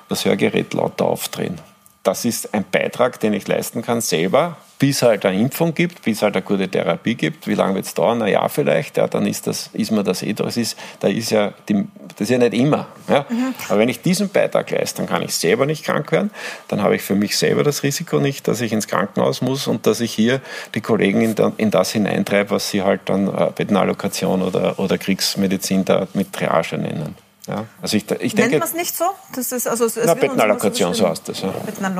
Das 0.08 0.24
Hörgerät 0.24 0.74
lauter 0.74 1.06
aufdrehen. 1.06 1.60
Das 2.02 2.24
ist 2.24 2.52
ein 2.52 2.64
Beitrag, 2.70 3.20
den 3.20 3.32
ich 3.32 3.48
leisten 3.48 3.82
kann, 3.82 4.00
selber 4.00 4.56
bis 4.78 5.02
halt 5.02 5.24
eine 5.24 5.40
Impfung 5.40 5.74
gibt, 5.74 6.02
bis 6.02 6.22
halt 6.22 6.34
eine 6.34 6.42
gute 6.42 6.68
Therapie 6.68 7.14
gibt. 7.14 7.46
Wie 7.46 7.54
lange 7.54 7.76
wird 7.76 7.86
es 7.86 7.94
dauern? 7.94 8.22
Ein 8.22 8.32
Jahr 8.32 8.48
vielleicht. 8.48 8.96
Ja, 8.96 9.06
dann 9.06 9.26
ist, 9.26 9.46
das, 9.46 9.70
ist 9.72 9.90
mir 9.90 10.02
das 10.02 10.22
eh 10.22 10.32
das 10.32 10.56
ist, 10.56 10.76
da 11.00 11.08
ist 11.08 11.30
ja 11.30 11.52
die, 11.68 11.86
das 12.08 12.22
ist 12.22 12.30
ja 12.30 12.38
nicht 12.38 12.54
immer. 12.54 12.86
Ja. 13.08 13.26
Mhm. 13.28 13.54
Aber 13.68 13.78
wenn 13.78 13.88
ich 13.88 14.02
diesen 14.02 14.28
Beitrag 14.28 14.70
leiste, 14.70 14.98
dann 14.98 15.06
kann 15.06 15.22
ich 15.22 15.34
selber 15.34 15.66
nicht 15.66 15.84
krank 15.84 16.10
werden. 16.12 16.30
Dann 16.68 16.82
habe 16.82 16.96
ich 16.96 17.02
für 17.02 17.14
mich 17.14 17.36
selber 17.36 17.62
das 17.62 17.82
Risiko 17.82 18.18
nicht, 18.18 18.48
dass 18.48 18.60
ich 18.60 18.72
ins 18.72 18.86
Krankenhaus 18.86 19.42
muss 19.42 19.66
und 19.66 19.86
dass 19.86 20.00
ich 20.00 20.12
hier 20.12 20.40
die 20.74 20.80
Kollegen 20.80 21.20
in, 21.22 21.34
in 21.56 21.70
das 21.70 21.92
hineintreibe, 21.92 22.50
was 22.50 22.70
sie 22.70 22.82
halt 22.82 23.02
dann 23.06 23.28
äh, 23.28 23.50
Bettenallokation 23.54 24.42
oder, 24.42 24.78
oder 24.78 24.98
Kriegsmedizin 24.98 25.84
da 25.84 26.08
mit 26.14 26.32
Triage 26.32 26.78
nennen. 26.78 27.23
Ja, 27.46 27.66
also 27.82 27.96
ich, 27.98 28.10
ich 28.10 28.34
denke, 28.34 28.52
Nennt 28.52 28.52
man 28.60 28.68
es 28.68 28.74
nicht 28.74 28.96
so? 28.96 29.04
Das 29.34 29.52
ist, 29.52 29.66
also, 29.66 29.84
es 29.84 29.96
Na, 29.96 30.14
Bettenallokation, 30.14 30.94
so 30.94 31.06
heißt 31.06 31.28
das. 31.28 31.42
Ja. 31.42 31.52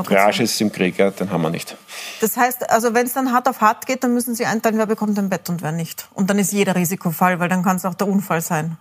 Triage 0.02 0.42
ist 0.42 0.58
im 0.62 0.72
Krieg, 0.72 0.98
ja, 0.98 1.10
den 1.10 1.30
haben 1.30 1.42
wir 1.42 1.50
nicht. 1.50 1.76
Das 2.22 2.36
heißt, 2.38 2.70
also 2.70 2.94
wenn 2.94 3.06
es 3.06 3.12
dann 3.12 3.30
hart 3.30 3.46
auf 3.48 3.60
hart 3.60 3.86
geht, 3.86 4.02
dann 4.04 4.14
müssen 4.14 4.34
Sie 4.34 4.46
einteilen, 4.46 4.78
wer 4.78 4.86
bekommt 4.86 5.18
ein 5.18 5.28
Bett 5.28 5.50
und 5.50 5.60
wer 5.60 5.72
nicht. 5.72 6.08
Und 6.14 6.30
dann 6.30 6.38
ist 6.38 6.52
jeder 6.52 6.74
Risikofall, 6.74 7.40
weil 7.40 7.50
dann 7.50 7.62
kann 7.62 7.76
es 7.76 7.84
auch 7.84 7.94
der 7.94 8.08
Unfall 8.08 8.40
sein. 8.40 8.78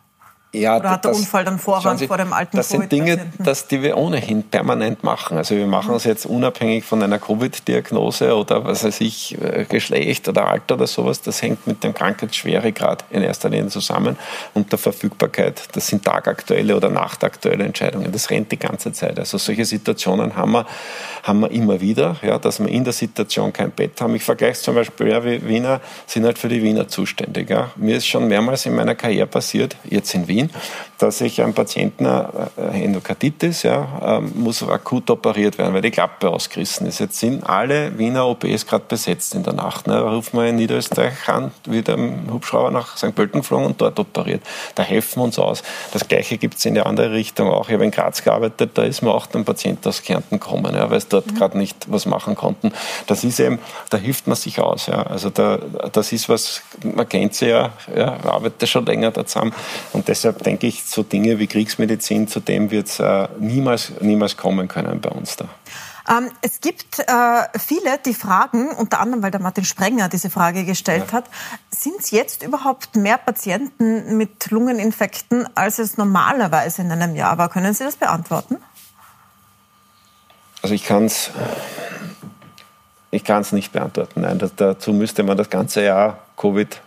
Ja, 0.55 0.77
Oder 0.77 0.91
hat 0.91 1.03
der 1.03 1.11
das, 1.11 1.19
Unfall 1.19 1.43
dann 1.43 1.57
Vorrang 1.57 1.97
Sie, 1.97 2.05
vor 2.05 2.17
dem 2.17 2.31
alten 2.31 2.55
Das 2.55 2.69
sind 2.69 2.91
Dinge, 2.91 3.19
das, 3.39 3.67
die 3.67 3.81
wir 3.81 3.97
ohnehin 3.97 4.43
permanent 4.43 5.03
machen. 5.03 5.35
Also 5.35 5.55
wir 5.55 5.65
machen 5.65 5.95
es 5.95 6.03
jetzt 6.03 6.27
unabhängig 6.27 6.83
von 6.85 7.01
einer 7.01 7.17
Covid-Diagnose 7.17 8.35
oder 8.35 8.63
was 8.63 8.83
weiß 8.83 9.01
ich, 9.01 9.35
äh, 9.41 9.65
Geschlecht 9.67 10.29
oder 10.29 10.47
Alter 10.47 10.75
oder 10.75 10.85
sowas. 10.85 11.21
Das 11.21 11.41
hängt 11.41 11.65
mit 11.65 11.83
dem 11.83 11.95
Krankheitsschweregrad 11.95 13.05
in 13.09 13.23
erster 13.23 13.49
Linie 13.49 13.69
zusammen 13.69 14.15
und 14.53 14.71
der 14.71 14.77
Verfügbarkeit. 14.77 15.69
Das 15.71 15.87
sind 15.87 16.05
tagaktuelle 16.05 16.77
oder 16.77 16.89
nachtaktuelle 16.89 17.63
Entscheidungen. 17.63 18.11
Das 18.11 18.29
rennt 18.29 18.51
die 18.51 18.59
ganze 18.59 18.93
Zeit. 18.93 19.17
Also 19.17 19.39
solche 19.39 19.65
Situationen 19.65 20.35
haben 20.35 20.51
wir, 20.51 20.67
haben 21.23 21.39
wir 21.39 21.49
immer 21.49 21.81
wieder, 21.81 22.17
ja, 22.21 22.37
dass 22.37 22.59
wir 22.59 22.67
in 22.67 22.83
der 22.83 22.93
Situation 22.93 23.51
kein 23.51 23.71
Bett 23.71 23.99
haben. 23.99 24.13
Ich 24.13 24.23
vergleiche 24.23 24.53
es 24.53 24.61
zum 24.61 24.75
Beispiel, 24.75 25.07
ja, 25.07 25.25
wie 25.25 25.43
Wiener 25.47 25.81
sind 26.05 26.25
halt 26.25 26.37
für 26.37 26.49
die 26.49 26.61
Wiener 26.61 26.87
zuständig. 26.87 27.49
Ja. 27.49 27.71
Mir 27.75 27.97
ist 27.97 28.05
schon 28.05 28.27
mehrmals 28.27 28.67
in 28.67 28.75
meiner 28.75 28.93
Karriere 28.93 29.25
passiert, 29.25 29.75
jetzt 29.83 30.13
in 30.13 30.27
Wien, 30.27 30.42
Wien, 30.43 30.49
dass 30.97 31.21
ich 31.21 31.41
einem 31.41 31.53
Patienten 31.53 32.05
äh, 32.05 32.83
Endokarditis, 32.83 33.63
ja, 33.63 34.17
ähm, 34.17 34.31
muss 34.35 34.63
akut 34.63 35.09
operiert 35.09 35.57
werden, 35.57 35.73
weil 35.73 35.81
die 35.81 35.91
Klappe 35.91 36.29
ausgerissen 36.29 36.87
ist. 36.87 36.99
Jetzt 36.99 37.19
sind 37.19 37.47
alle 37.47 37.97
Wiener 37.97 38.27
OPs 38.27 38.65
gerade 38.65 38.85
besetzt 38.87 39.35
in 39.35 39.43
der 39.43 39.53
Nacht. 39.53 39.87
Ne? 39.87 39.95
Da 39.95 40.09
rufen 40.09 40.39
wir 40.39 40.47
in 40.47 40.55
Niederösterreich 40.55 41.27
an, 41.27 41.51
wieder 41.65 41.95
im 41.95 42.31
Hubschrauber 42.31 42.71
nach 42.71 42.97
St. 42.97 43.13
Pölten 43.15 43.41
geflogen 43.41 43.65
und 43.67 43.81
dort 43.81 43.99
operiert. 43.99 44.41
Da 44.75 44.83
helfen 44.83 45.19
wir 45.19 45.23
uns 45.25 45.39
aus. 45.39 45.63
Das 45.91 46.07
Gleiche 46.07 46.37
gibt 46.37 46.55
es 46.55 46.65
in 46.65 46.75
die 46.75 46.81
andere 46.81 47.11
Richtung 47.11 47.49
auch. 47.49 47.67
Ich 47.67 47.73
habe 47.73 47.85
in 47.85 47.91
Graz 47.91 48.23
gearbeitet, 48.23 48.71
da 48.75 48.83
ist 48.83 49.01
mir 49.01 49.11
auch 49.11 49.27
ein 49.33 49.45
Patient 49.45 49.85
aus 49.87 50.01
Kärnten 50.01 50.39
gekommen, 50.39 50.75
ja, 50.75 50.89
weil 50.89 50.97
es 50.97 51.07
dort 51.07 51.27
mhm. 51.27 51.35
gerade 51.35 51.57
nicht 51.57 51.91
was 51.91 52.05
machen 52.05 52.35
konnten. 52.35 52.71
Das 53.07 53.23
ist 53.23 53.39
eben, 53.39 53.59
da 53.89 53.97
hilft 53.97 54.27
man 54.27 54.35
sich 54.35 54.59
aus. 54.59 54.87
Ja. 54.87 55.03
Also 55.03 55.29
da, 55.29 55.59
das 55.91 56.11
ist 56.11 56.29
was, 56.29 56.61
man 56.83 57.07
kennt 57.07 57.35
sie 57.35 57.47
ja, 57.47 57.71
ja 57.95 58.17
arbeitet 58.23 58.69
schon 58.69 58.85
länger 58.85 59.11
da 59.11 59.25
zusammen. 59.25 59.53
Und 59.93 60.07
deshalb 60.07 60.32
denke 60.33 60.67
ich, 60.67 60.83
so 60.83 61.03
Dinge 61.03 61.39
wie 61.39 61.47
Kriegsmedizin, 61.47 62.27
zu 62.27 62.39
dem 62.39 62.71
wird 62.71 62.87
es 62.87 62.99
äh, 62.99 63.27
niemals, 63.39 63.93
niemals 64.01 64.37
kommen 64.37 64.67
können 64.67 65.01
bei 65.01 65.09
uns 65.09 65.35
da. 65.35 65.45
Ähm, 66.09 66.29
es 66.41 66.59
gibt 66.59 66.99
äh, 66.99 67.03
viele, 67.57 67.97
die 68.05 68.13
fragen, 68.13 68.71
unter 68.71 68.99
anderem, 68.99 69.23
weil 69.23 69.31
der 69.31 69.39
Martin 69.39 69.63
Sprenger 69.63 70.09
diese 70.09 70.29
Frage 70.29 70.65
gestellt 70.65 71.05
ja. 71.07 71.13
hat, 71.13 71.25
sind 71.69 71.99
es 71.99 72.11
jetzt 72.11 72.43
überhaupt 72.43 72.95
mehr 72.95 73.17
Patienten 73.17 74.17
mit 74.17 74.51
Lungeninfekten, 74.51 75.47
als 75.55 75.79
es 75.79 75.97
normalerweise 75.97 76.81
in 76.81 76.91
einem 76.91 77.15
Jahr 77.15 77.37
war? 77.37 77.49
Können 77.49 77.73
Sie 77.73 77.85
das 77.85 77.95
beantworten? 77.95 78.57
Also 80.61 80.75
ich 80.75 80.83
kann 80.83 81.05
es 81.05 81.31
ich 83.13 83.23
kann's 83.23 83.51
nicht 83.51 83.71
beantworten. 83.71 84.21
Nein, 84.21 84.39
das, 84.39 84.55
dazu 84.55 84.91
müsste 84.91 85.21
man 85.21 85.37
das 85.37 85.49
ganze 85.51 85.83
Jahr 85.83 86.17
Covid 86.35 86.81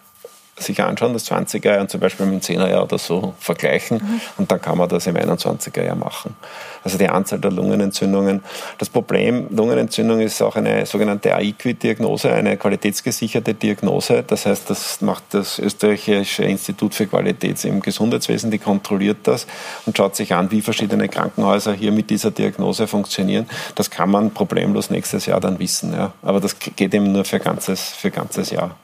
sich 0.59 0.83
anschauen, 0.83 1.13
das 1.13 1.31
20er 1.31 1.73
Jahr 1.73 1.81
und 1.81 1.91
zum 1.91 2.01
Beispiel 2.01 2.25
mit 2.27 2.49
dem 2.49 2.57
10er 2.57 2.71
Jahr 2.71 2.85
oder 2.85 2.99
so 2.99 3.35
vergleichen 3.39 3.99
mhm. 3.99 4.21
und 4.39 4.51
dann 4.51 4.61
kann 4.61 4.79
man 4.79 4.89
das 4.89 5.07
im 5.07 5.17
21er 5.17 5.85
Jahr 5.85 5.97
machen. 5.97 6.35
Also 6.83 6.99
die 6.99 7.09
Anzahl 7.09 7.41
der 7.41 7.51
Lungenentzündungen. 7.51 8.43
Das 8.79 8.89
Problem 8.89 9.49
Lungenentzündung 9.51 10.21
ist 10.21 10.41
auch 10.41 10.57
eine 10.57 10.87
sogenannte 10.87 11.35
AIQUI-Diagnose, 11.35 12.33
eine 12.33 12.57
qualitätsgesicherte 12.57 13.55
Diagnose. 13.55 14.25
Das 14.27 14.47
heißt, 14.47 14.71
das 14.71 15.01
macht 15.03 15.25
das 15.31 15.59
österreichische 15.59 16.45
Institut 16.45 16.95
für 16.95 17.07
Qualität 17.07 17.63
im 17.65 17.83
Gesundheitswesen, 17.83 18.51
die 18.51 18.59
kontrolliert 18.59 19.19
das 19.25 19.47
und 19.85 19.97
schaut 19.97 20.17
sich 20.17 20.33
an, 20.33 20.51
wie 20.51 20.63
verschiedene 20.63 21.09
Krankenhäuser 21.09 21.73
hier 21.75 21.93
mit 21.93 22.09
dieser 22.09 22.31
Diagnose 22.31 22.87
funktionieren. 22.87 23.47
Das 23.75 23.91
kann 23.91 24.11
man 24.11 24.31
problemlos 24.31 24.89
nächstes 24.89 25.27
Jahr 25.27 25.41
dann 25.41 25.59
wissen. 25.59 25.93
Ja. 25.93 26.13
Aber 26.23 26.41
das 26.41 26.57
geht 26.59 26.95
eben 26.95 27.13
nur 27.13 27.25
für 27.25 27.41
ganzes, 27.41 27.91
für 27.91 28.11
ganzes 28.11 28.51
Jahr. 28.51 28.77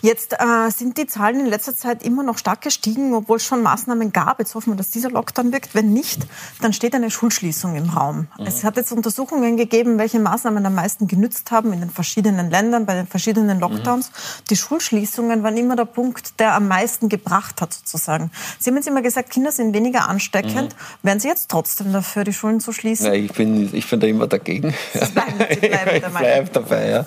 Jetzt 0.00 0.34
äh, 0.34 0.70
sind 0.70 0.96
die 0.96 1.06
Zahlen 1.06 1.40
in 1.40 1.46
letzter 1.46 1.74
Zeit 1.74 2.02
immer 2.02 2.22
noch 2.22 2.38
stark 2.38 2.60
gestiegen, 2.60 3.14
obwohl 3.14 3.38
es 3.38 3.44
schon 3.44 3.62
Maßnahmen 3.62 4.12
gab. 4.12 4.38
Jetzt 4.38 4.54
hoffen 4.54 4.72
wir, 4.72 4.76
dass 4.76 4.90
dieser 4.90 5.10
Lockdown 5.10 5.52
wirkt. 5.52 5.74
Wenn 5.74 5.92
nicht, 5.92 6.26
dann 6.60 6.72
steht 6.72 6.94
eine 6.94 7.10
Schulschließung 7.10 7.74
im 7.74 7.90
Raum. 7.90 8.28
Mhm. 8.38 8.46
Es 8.46 8.62
hat 8.62 8.76
jetzt 8.76 8.92
Untersuchungen 8.92 9.56
gegeben, 9.56 9.98
welche 9.98 10.20
Maßnahmen 10.20 10.64
am 10.64 10.74
meisten 10.74 11.08
genützt 11.08 11.50
haben 11.50 11.72
in 11.72 11.80
den 11.80 11.90
verschiedenen 11.90 12.50
Ländern, 12.50 12.86
bei 12.86 12.94
den 12.94 13.06
verschiedenen 13.06 13.58
Lockdowns. 13.58 14.10
Mhm. 14.10 14.44
Die 14.50 14.56
Schulschließungen 14.56 15.42
waren 15.42 15.56
immer 15.56 15.74
der 15.74 15.84
Punkt, 15.84 16.38
der 16.38 16.54
am 16.54 16.68
meisten 16.68 17.08
gebracht 17.08 17.60
hat, 17.60 17.74
sozusagen. 17.74 18.30
Sie 18.60 18.70
haben 18.70 18.76
jetzt 18.76 18.88
immer 18.88 19.02
gesagt, 19.02 19.30
Kinder 19.30 19.50
sind 19.50 19.74
weniger 19.74 20.08
ansteckend. 20.08 20.74
Mhm. 20.74 20.78
Wären 21.02 21.20
Sie 21.20 21.28
jetzt 21.28 21.50
trotzdem 21.50 21.92
dafür, 21.92 22.22
die 22.24 22.32
Schulen 22.32 22.60
zu 22.60 22.72
schließen? 22.72 23.08
Nein, 23.08 23.24
ich 23.24 23.32
bin, 23.32 23.74
ich 23.74 23.88
bin 23.88 23.98
da 23.98 24.06
immer 24.06 24.28
dagegen. 24.28 24.74
Sie 24.92 25.12
bleiben, 25.12 25.32
Sie 25.60 25.68
bleiben 25.68 25.90
ich 25.96 26.02
bleibe 26.02 26.50
dabei, 26.52 26.88
ja. 26.88 27.06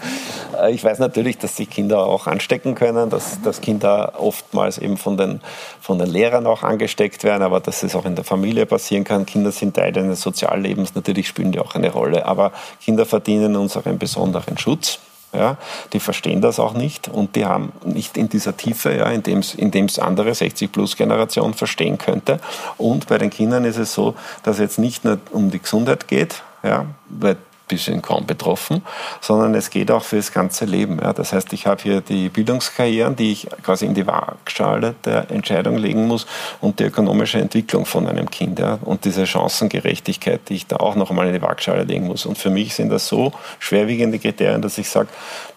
Ich 0.69 0.83
weiß 0.83 0.99
natürlich, 0.99 1.37
dass 1.37 1.55
sich 1.55 1.69
Kinder 1.69 1.99
auch 1.99 2.27
anstecken 2.27 2.75
können 2.75 2.80
können, 2.81 3.11
dass, 3.11 3.39
dass 3.43 3.61
Kinder 3.61 4.13
oftmals 4.17 4.79
eben 4.79 4.97
von 4.97 5.15
den, 5.15 5.39
von 5.79 5.99
den 5.99 6.09
Lehrern 6.09 6.47
auch 6.47 6.63
angesteckt 6.63 7.23
werden, 7.23 7.43
aber 7.43 7.59
dass 7.59 7.83
es 7.83 7.95
auch 7.95 8.05
in 8.05 8.15
der 8.15 8.23
Familie 8.23 8.65
passieren 8.65 9.03
kann. 9.03 9.27
Kinder 9.27 9.51
sind 9.51 9.75
Teil 9.75 9.95
eines 9.95 10.21
Soziallebens, 10.21 10.95
natürlich 10.95 11.27
spielen 11.27 11.51
die 11.51 11.59
auch 11.59 11.75
eine 11.75 11.91
Rolle, 11.91 12.25
aber 12.25 12.51
Kinder 12.83 13.05
verdienen 13.05 13.55
unseren 13.55 13.99
besonderen 13.99 14.57
Schutz. 14.57 14.97
Ja, 15.33 15.57
die 15.93 16.01
verstehen 16.01 16.41
das 16.41 16.59
auch 16.59 16.73
nicht 16.73 17.07
und 17.07 17.37
die 17.37 17.45
haben 17.45 17.71
nicht 17.85 18.17
in 18.17 18.27
dieser 18.27 18.57
Tiefe, 18.57 18.93
ja, 18.93 19.09
in 19.11 19.23
dem 19.23 19.39
es 19.39 19.53
in 19.53 19.71
andere 19.99 20.31
60-plus-Generation 20.31 21.53
verstehen 21.53 21.97
könnte. 21.97 22.39
Und 22.77 23.07
bei 23.07 23.17
den 23.17 23.29
Kindern 23.29 23.63
ist 23.63 23.77
es 23.77 23.93
so, 23.93 24.15
dass 24.43 24.55
es 24.55 24.59
jetzt 24.59 24.79
nicht 24.79 25.05
nur 25.05 25.19
um 25.31 25.49
die 25.49 25.59
Gesundheit 25.59 26.09
geht, 26.09 26.43
ja, 26.63 26.85
weil 27.07 27.37
bisschen 27.71 28.01
kaum 28.01 28.25
betroffen, 28.25 28.83
sondern 29.21 29.55
es 29.55 29.69
geht 29.69 29.89
auch 29.91 30.03
für 30.03 30.17
das 30.17 30.31
ganze 30.31 30.65
Leben. 30.65 30.99
Ja. 31.01 31.13
Das 31.13 31.33
heißt, 31.33 31.53
ich 31.53 31.65
habe 31.65 31.81
hier 31.81 32.01
die 32.01 32.29
Bildungskarrieren, 32.29 33.15
die 33.15 33.31
ich 33.31 33.47
quasi 33.63 33.85
in 33.85 33.93
die 33.93 34.05
Waagschale 34.05 34.95
der 35.05 35.31
Entscheidung 35.31 35.77
legen 35.77 36.05
muss 36.07 36.27
und 36.59 36.79
die 36.79 36.83
ökonomische 36.83 37.39
Entwicklung 37.39 37.85
von 37.85 38.07
einem 38.07 38.29
Kind 38.29 38.59
ja. 38.59 38.77
und 38.81 39.05
diese 39.05 39.25
Chancengerechtigkeit, 39.25 40.41
die 40.49 40.55
ich 40.55 40.67
da 40.67 40.77
auch 40.77 40.95
noch 40.95 41.09
einmal 41.09 41.27
in 41.27 41.33
die 41.33 41.41
Waagschale 41.41 41.83
legen 41.83 42.07
muss. 42.07 42.25
Und 42.25 42.37
für 42.37 42.49
mich 42.49 42.75
sind 42.75 42.89
das 42.89 43.07
so 43.07 43.31
schwerwiegende 43.59 44.19
Kriterien, 44.19 44.61
dass 44.61 44.77
ich 44.77 44.89
sage, 44.89 45.07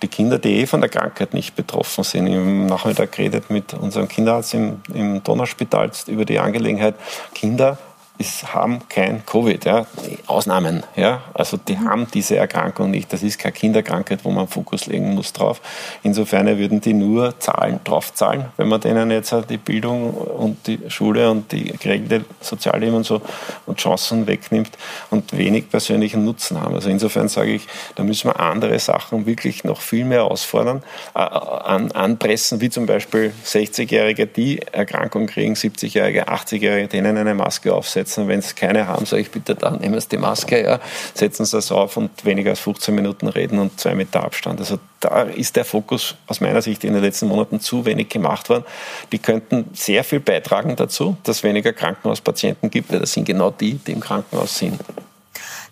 die 0.02 0.08
Kinder, 0.08 0.38
die 0.38 0.60
eh 0.60 0.66
von 0.66 0.80
der 0.80 0.90
Krankheit 0.90 1.34
nicht 1.34 1.56
betroffen 1.56 2.04
sind, 2.04 2.28
im 2.28 2.66
Nachmittag 2.66 3.12
geredet 3.12 3.50
mit 3.50 3.74
unserem 3.74 4.08
Kinderarzt 4.08 4.54
im, 4.54 4.80
im 4.92 5.22
Donauspital 5.22 5.90
über 6.06 6.24
die 6.24 6.38
Angelegenheit, 6.38 6.94
Kinder 7.34 7.78
ist, 8.16 8.54
haben 8.54 8.80
kein 8.88 9.26
Covid. 9.26 9.64
Ja. 9.64 9.86
Ausnahmen, 10.26 10.84
ja. 10.94 11.22
Also 11.34 11.56
die 11.56 11.74
mhm. 11.74 11.88
haben 11.88 12.06
diese 12.12 12.36
Erkrankung 12.36 12.90
nicht. 12.90 13.12
Das 13.12 13.22
ist 13.22 13.38
keine 13.38 13.52
Kinderkrankheit, 13.52 14.24
wo 14.24 14.30
man 14.30 14.46
Fokus 14.46 14.86
legen 14.86 15.14
muss 15.14 15.32
drauf. 15.32 15.60
Insofern 16.02 16.46
würden 16.58 16.80
die 16.80 16.94
nur 16.94 17.38
Zahlen 17.40 17.80
draufzahlen, 17.82 18.46
wenn 18.56 18.68
man 18.68 18.80
denen 18.80 19.10
jetzt 19.10 19.34
die 19.50 19.56
Bildung 19.56 20.12
und 20.14 20.66
die 20.66 20.78
Schule 20.88 21.28
und 21.30 21.50
die 21.50 21.72
geregelte 21.72 22.24
Sozialleben 22.40 22.94
und 22.94 23.04
so 23.04 23.20
und 23.66 23.78
Chancen 23.78 24.26
wegnimmt 24.28 24.70
und 25.10 25.36
wenig 25.36 25.68
persönlichen 25.68 26.24
Nutzen 26.24 26.60
haben. 26.60 26.74
Also 26.74 26.90
insofern 26.90 27.28
sage 27.28 27.54
ich, 27.54 27.66
da 27.96 28.04
müssen 28.04 28.30
wir 28.30 28.38
andere 28.38 28.78
Sachen 28.78 29.26
wirklich 29.26 29.64
noch 29.64 29.80
viel 29.80 30.04
mehr 30.04 30.24
ausfordern, 30.24 30.84
äh, 31.14 31.18
an, 31.18 31.90
anpressen, 31.92 32.60
wie 32.60 32.70
zum 32.70 32.86
Beispiel 32.86 33.32
60-Jährige, 33.44 34.26
die 34.28 34.60
Erkrankung 34.60 35.26
kriegen, 35.26 35.54
70-Jährige, 35.54 36.28
80-Jährige, 36.28 36.86
denen 36.88 37.16
eine 37.16 37.34
Maske 37.34 37.74
aufsetzen 37.74 38.03
aufsetzen. 38.04 38.28
Wenn 38.28 38.42
Sie 38.42 38.54
keine 38.54 38.86
haben, 38.86 39.06
sage 39.06 39.22
ich 39.22 39.30
bitte 39.30 39.54
dann 39.54 39.78
nehmen 39.78 39.98
Sie 40.00 40.08
die 40.08 40.18
Maske, 40.18 40.62
ja, 40.62 40.80
setzen 41.14 41.44
Sie 41.44 41.56
das 41.56 41.72
auf 41.72 41.96
und 41.96 42.24
weniger 42.24 42.50
als 42.50 42.60
15 42.60 42.94
Minuten 42.94 43.28
reden 43.28 43.58
und 43.58 43.78
zwei 43.80 43.94
Meter 43.94 44.24
Abstand. 44.24 44.60
Also 44.60 44.78
da 45.00 45.22
ist 45.22 45.56
der 45.56 45.64
Fokus 45.64 46.14
aus 46.26 46.40
meiner 46.40 46.62
Sicht 46.62 46.84
in 46.84 46.94
den 46.94 47.02
letzten 47.02 47.28
Monaten 47.28 47.60
zu 47.60 47.84
wenig 47.84 48.08
gemacht 48.08 48.48
worden. 48.48 48.64
Die 49.12 49.18
könnten 49.18 49.70
sehr 49.74 50.04
viel 50.04 50.20
beitragen 50.20 50.76
dazu, 50.76 51.16
dass 51.24 51.38
es 51.38 51.42
weniger 51.42 51.72
Krankenhauspatienten 51.72 52.70
gibt, 52.70 52.92
weil 52.92 53.00
das 53.00 53.12
sind 53.12 53.24
genau 53.24 53.50
die, 53.50 53.74
die 53.74 53.92
im 53.92 54.00
Krankenhaus 54.00 54.58
sind. 54.58 54.80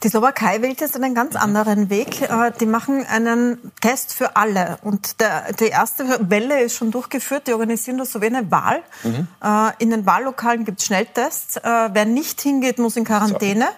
Die 0.02 0.08
Slowakei 0.08 0.62
wählt 0.62 0.80
jetzt 0.80 0.96
einen 0.96 1.14
ganz 1.14 1.36
anderen 1.36 1.88
Weg. 1.88 2.22
Äh, 2.22 2.50
die 2.58 2.66
machen 2.66 3.06
einen 3.06 3.72
Test 3.80 4.12
für 4.14 4.34
alle. 4.36 4.78
Und 4.82 5.20
der, 5.20 5.52
die 5.52 5.66
erste 5.66 6.28
Welle 6.28 6.60
ist 6.60 6.74
schon 6.74 6.90
durchgeführt. 6.90 7.46
Die 7.46 7.52
organisieren 7.52 7.98
das 7.98 8.10
so 8.10 8.20
wie 8.20 8.26
eine 8.26 8.50
Wahl. 8.50 8.82
Mhm. 9.04 9.28
Äh, 9.42 9.70
in 9.78 9.90
den 9.90 10.04
Wahllokalen 10.04 10.64
gibt 10.64 10.80
es 10.80 10.86
Schnelltests. 10.86 11.58
Äh, 11.58 11.90
wer 11.92 12.04
nicht 12.04 12.40
hingeht, 12.40 12.80
muss 12.80 12.96
in 12.96 13.04
Quarantäne. 13.04 13.68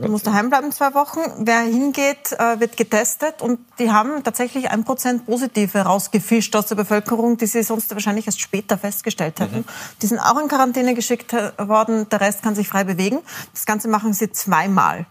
Du 0.00 0.08
musst 0.08 0.26
daheim 0.26 0.48
bleiben 0.48 0.72
zwei 0.72 0.94
Wochen. 0.94 1.20
Wer 1.40 1.60
hingeht, 1.60 2.30
wird 2.30 2.78
getestet. 2.78 3.42
Und 3.42 3.60
die 3.78 3.92
haben 3.92 4.24
tatsächlich 4.24 4.70
ein 4.70 4.84
Prozent 4.84 5.26
Positive 5.26 5.80
rausgefischt 5.80 6.56
aus 6.56 6.66
der 6.66 6.76
Bevölkerung, 6.76 7.36
die 7.36 7.44
sie 7.44 7.62
sonst 7.62 7.90
wahrscheinlich 7.92 8.26
erst 8.26 8.40
später 8.40 8.78
festgestellt 8.78 9.38
hätten. 9.38 9.58
Mhm. 9.58 9.64
Die 10.00 10.06
sind 10.06 10.18
auch 10.18 10.40
in 10.40 10.48
Quarantäne 10.48 10.94
geschickt 10.94 11.34
worden. 11.58 12.08
Der 12.08 12.22
Rest 12.22 12.42
kann 12.42 12.54
sich 12.54 12.68
frei 12.68 12.84
bewegen. 12.84 13.18
Das 13.52 13.66
Ganze 13.66 13.88
machen 13.88 14.14
sie 14.14 14.32
zweimal. 14.32 15.04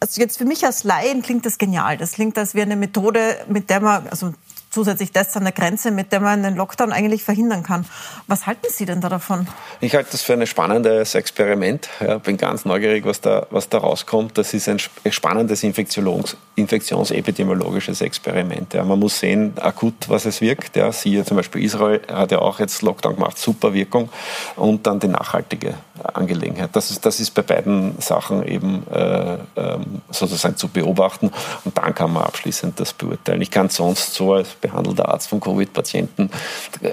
Also 0.00 0.20
jetzt 0.20 0.38
für 0.38 0.44
mich 0.44 0.64
als 0.64 0.84
Laien 0.84 1.22
klingt 1.22 1.46
das 1.46 1.58
genial. 1.58 1.96
Das 1.96 2.12
klingt, 2.12 2.38
als 2.38 2.54
wäre 2.54 2.66
eine 2.66 2.76
Methode, 2.76 3.36
mit 3.48 3.70
der 3.70 3.80
man, 3.80 4.06
also 4.08 4.32
zusätzlich 4.76 5.10
das 5.10 5.34
an 5.36 5.44
der 5.44 5.52
Grenze, 5.52 5.90
mit 5.90 6.12
der 6.12 6.20
man 6.20 6.42
den 6.42 6.54
Lockdown 6.54 6.92
eigentlich 6.92 7.24
verhindern 7.24 7.62
kann. 7.62 7.86
Was 8.26 8.46
halten 8.46 8.66
Sie 8.68 8.84
denn 8.84 9.00
da 9.00 9.08
davon? 9.08 9.46
Ich 9.80 9.94
halte 9.94 10.10
das 10.12 10.20
für 10.20 10.34
ein 10.34 10.46
spannendes 10.46 11.14
Experiment. 11.14 11.88
Ja, 11.98 12.18
bin 12.18 12.36
ganz 12.36 12.66
neugierig, 12.66 13.06
was 13.06 13.22
da, 13.22 13.46
was 13.50 13.70
da 13.70 13.78
rauskommt. 13.78 14.36
Das 14.36 14.52
ist 14.52 14.68
ein 14.68 14.78
spannendes 15.10 15.62
Infektions, 15.62 16.36
infektionsepidemiologisches 16.56 18.02
Experiment. 18.02 18.74
Ja, 18.74 18.84
man 18.84 18.98
muss 18.98 19.18
sehen, 19.18 19.54
akut, 19.58 20.08
was 20.08 20.26
es 20.26 20.42
wirkt. 20.42 20.76
Ja, 20.76 20.92
siehe 20.92 21.24
zum 21.24 21.38
Beispiel 21.38 21.64
Israel 21.64 22.02
hat 22.12 22.32
ja 22.32 22.40
auch 22.40 22.60
jetzt 22.60 22.82
Lockdown 22.82 23.14
gemacht, 23.14 23.38
super 23.38 23.72
Wirkung. 23.72 24.10
Und 24.56 24.86
dann 24.86 25.00
die 25.00 25.08
nachhaltige 25.08 25.74
Angelegenheit. 26.02 26.70
Das 26.74 26.90
ist, 26.90 27.04
das 27.04 27.20
ist 27.20 27.32
bei 27.32 27.42
beiden 27.42 28.00
Sachen 28.00 28.46
eben 28.46 28.86
äh, 28.88 29.38
ähm, 29.56 30.02
sozusagen 30.10 30.56
zu 30.56 30.68
beobachten 30.68 31.30
und 31.64 31.76
dann 31.76 31.94
kann 31.94 32.12
man 32.12 32.24
abschließend 32.24 32.78
das 32.80 32.92
beurteilen. 32.92 33.40
Ich 33.42 33.50
kann 33.50 33.68
sonst 33.68 34.14
so 34.14 34.34
als 34.34 34.50
behandelter 34.50 35.08
Arzt 35.08 35.28
von 35.28 35.40
Covid-Patienten, 35.40 36.30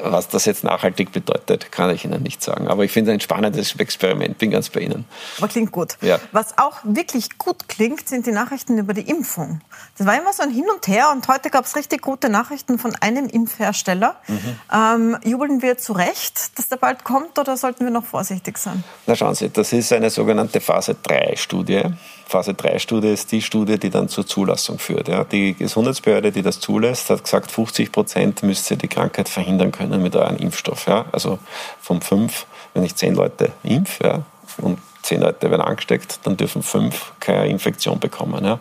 was 0.04 0.28
das 0.28 0.46
jetzt 0.46 0.64
nachhaltig 0.64 1.12
bedeutet, 1.12 1.72
kann 1.72 1.90
ich 1.90 2.06
Ihnen 2.06 2.24
nicht 2.24 2.44
sagen. 2.44 2.68
Aber 2.68 2.84
ich 2.84 2.92
finde 2.92 3.12
ein 3.12 3.20
spannendes 3.20 3.76
Experiment, 3.76 4.38
bin 4.38 4.52
ganz 4.52 4.70
bei 4.70 4.82
Ihnen. 4.82 5.06
Aber 5.38 5.48
klingt 5.48 5.72
gut. 5.72 5.98
Ja. 6.02 6.20
Was 6.32 6.58
auch 6.58 6.78
wirklich 6.84 7.38
gut 7.38 7.68
klingt, 7.68 8.08
sind 8.08 8.26
die 8.26 8.32
Nachrichten 8.32 8.78
über 8.78 8.94
die 8.94 9.10
Impfung. 9.10 9.62
Das 9.98 10.08
war 10.08 10.18
immer 10.18 10.34
so 10.34 10.44
ein 10.44 10.52
Hin 10.52 10.66
und 10.74 10.88
Her 10.88 11.12
und 11.12 11.28
heute 11.28 11.50
gab 11.50 11.66
es 11.66 11.76
richtig 11.76 12.02
gute 12.02 12.30
Nachrichten 12.30 12.80
von 12.80 12.96
einem 13.02 13.28
Impfhersteller. 13.28 14.16
Mhm. 14.28 14.56
Ähm, 14.72 15.18
jubeln 15.24 15.62
wir 15.62 15.78
zu 15.78 15.94
Recht, 15.94 16.58
dass 16.58 16.70
der 16.70 16.78
bald 16.78 17.04
kommt 17.04 17.38
oder 17.40 17.58
sollten 17.58 17.86
wir 17.86 17.92
noch 17.92 18.06
vorsichtig 18.06 18.58
sein? 18.58 18.84
Na 19.06 19.16
schauen 19.16 19.36
Sie, 19.36 19.50
das 19.50 19.74
ist 19.74 19.92
eine 19.92 20.10
sogenannte 20.10 20.62
Phase 20.62 20.96
3-Studie. 21.04 21.82
Phase 22.26 22.52
3-Studie 22.52 23.10
ist 23.10 23.32
die 23.32 23.42
Studie, 23.42 23.78
die 23.78 23.90
dann 23.90 24.08
zur 24.08 24.26
Zulassung 24.26 24.80
führt. 24.80 25.08
Ja. 25.10 25.24
Die 25.24 25.54
Gesundheitsbehörde, 25.54 26.32
die 26.32 26.42
das 26.42 26.60
zulässt, 26.60 27.10
hat 27.10 27.24
gesagt, 27.24 27.52
50 27.52 27.92
Prozent 27.92 28.44
müsst 28.44 28.72
ihr 28.72 28.78
die 28.78 28.88
Krankheit 28.88 29.28
verhindern 29.28 29.72
können 29.72 30.02
mit 30.02 30.16
eurem 30.16 30.38
Impfstoff. 30.38 30.88
Ja. 30.88 31.06
Also 31.12 31.40
von 31.82 32.02
fünf, 32.02 32.46
wenn 32.74 32.84
ich 32.84 32.96
zehn 32.96 33.16
Leute 33.16 33.52
impfe 33.64 34.04
ja, 34.04 34.22
und 34.58 34.80
zehn 35.02 35.22
Leute 35.22 35.52
werden 35.52 35.62
angesteckt, 35.62 36.20
dann 36.24 36.38
dürfen 36.38 36.64
fünf 36.64 37.12
keine 37.20 37.50
Infektion 37.50 38.00
bekommen. 38.00 38.46
Ja. 38.46 38.60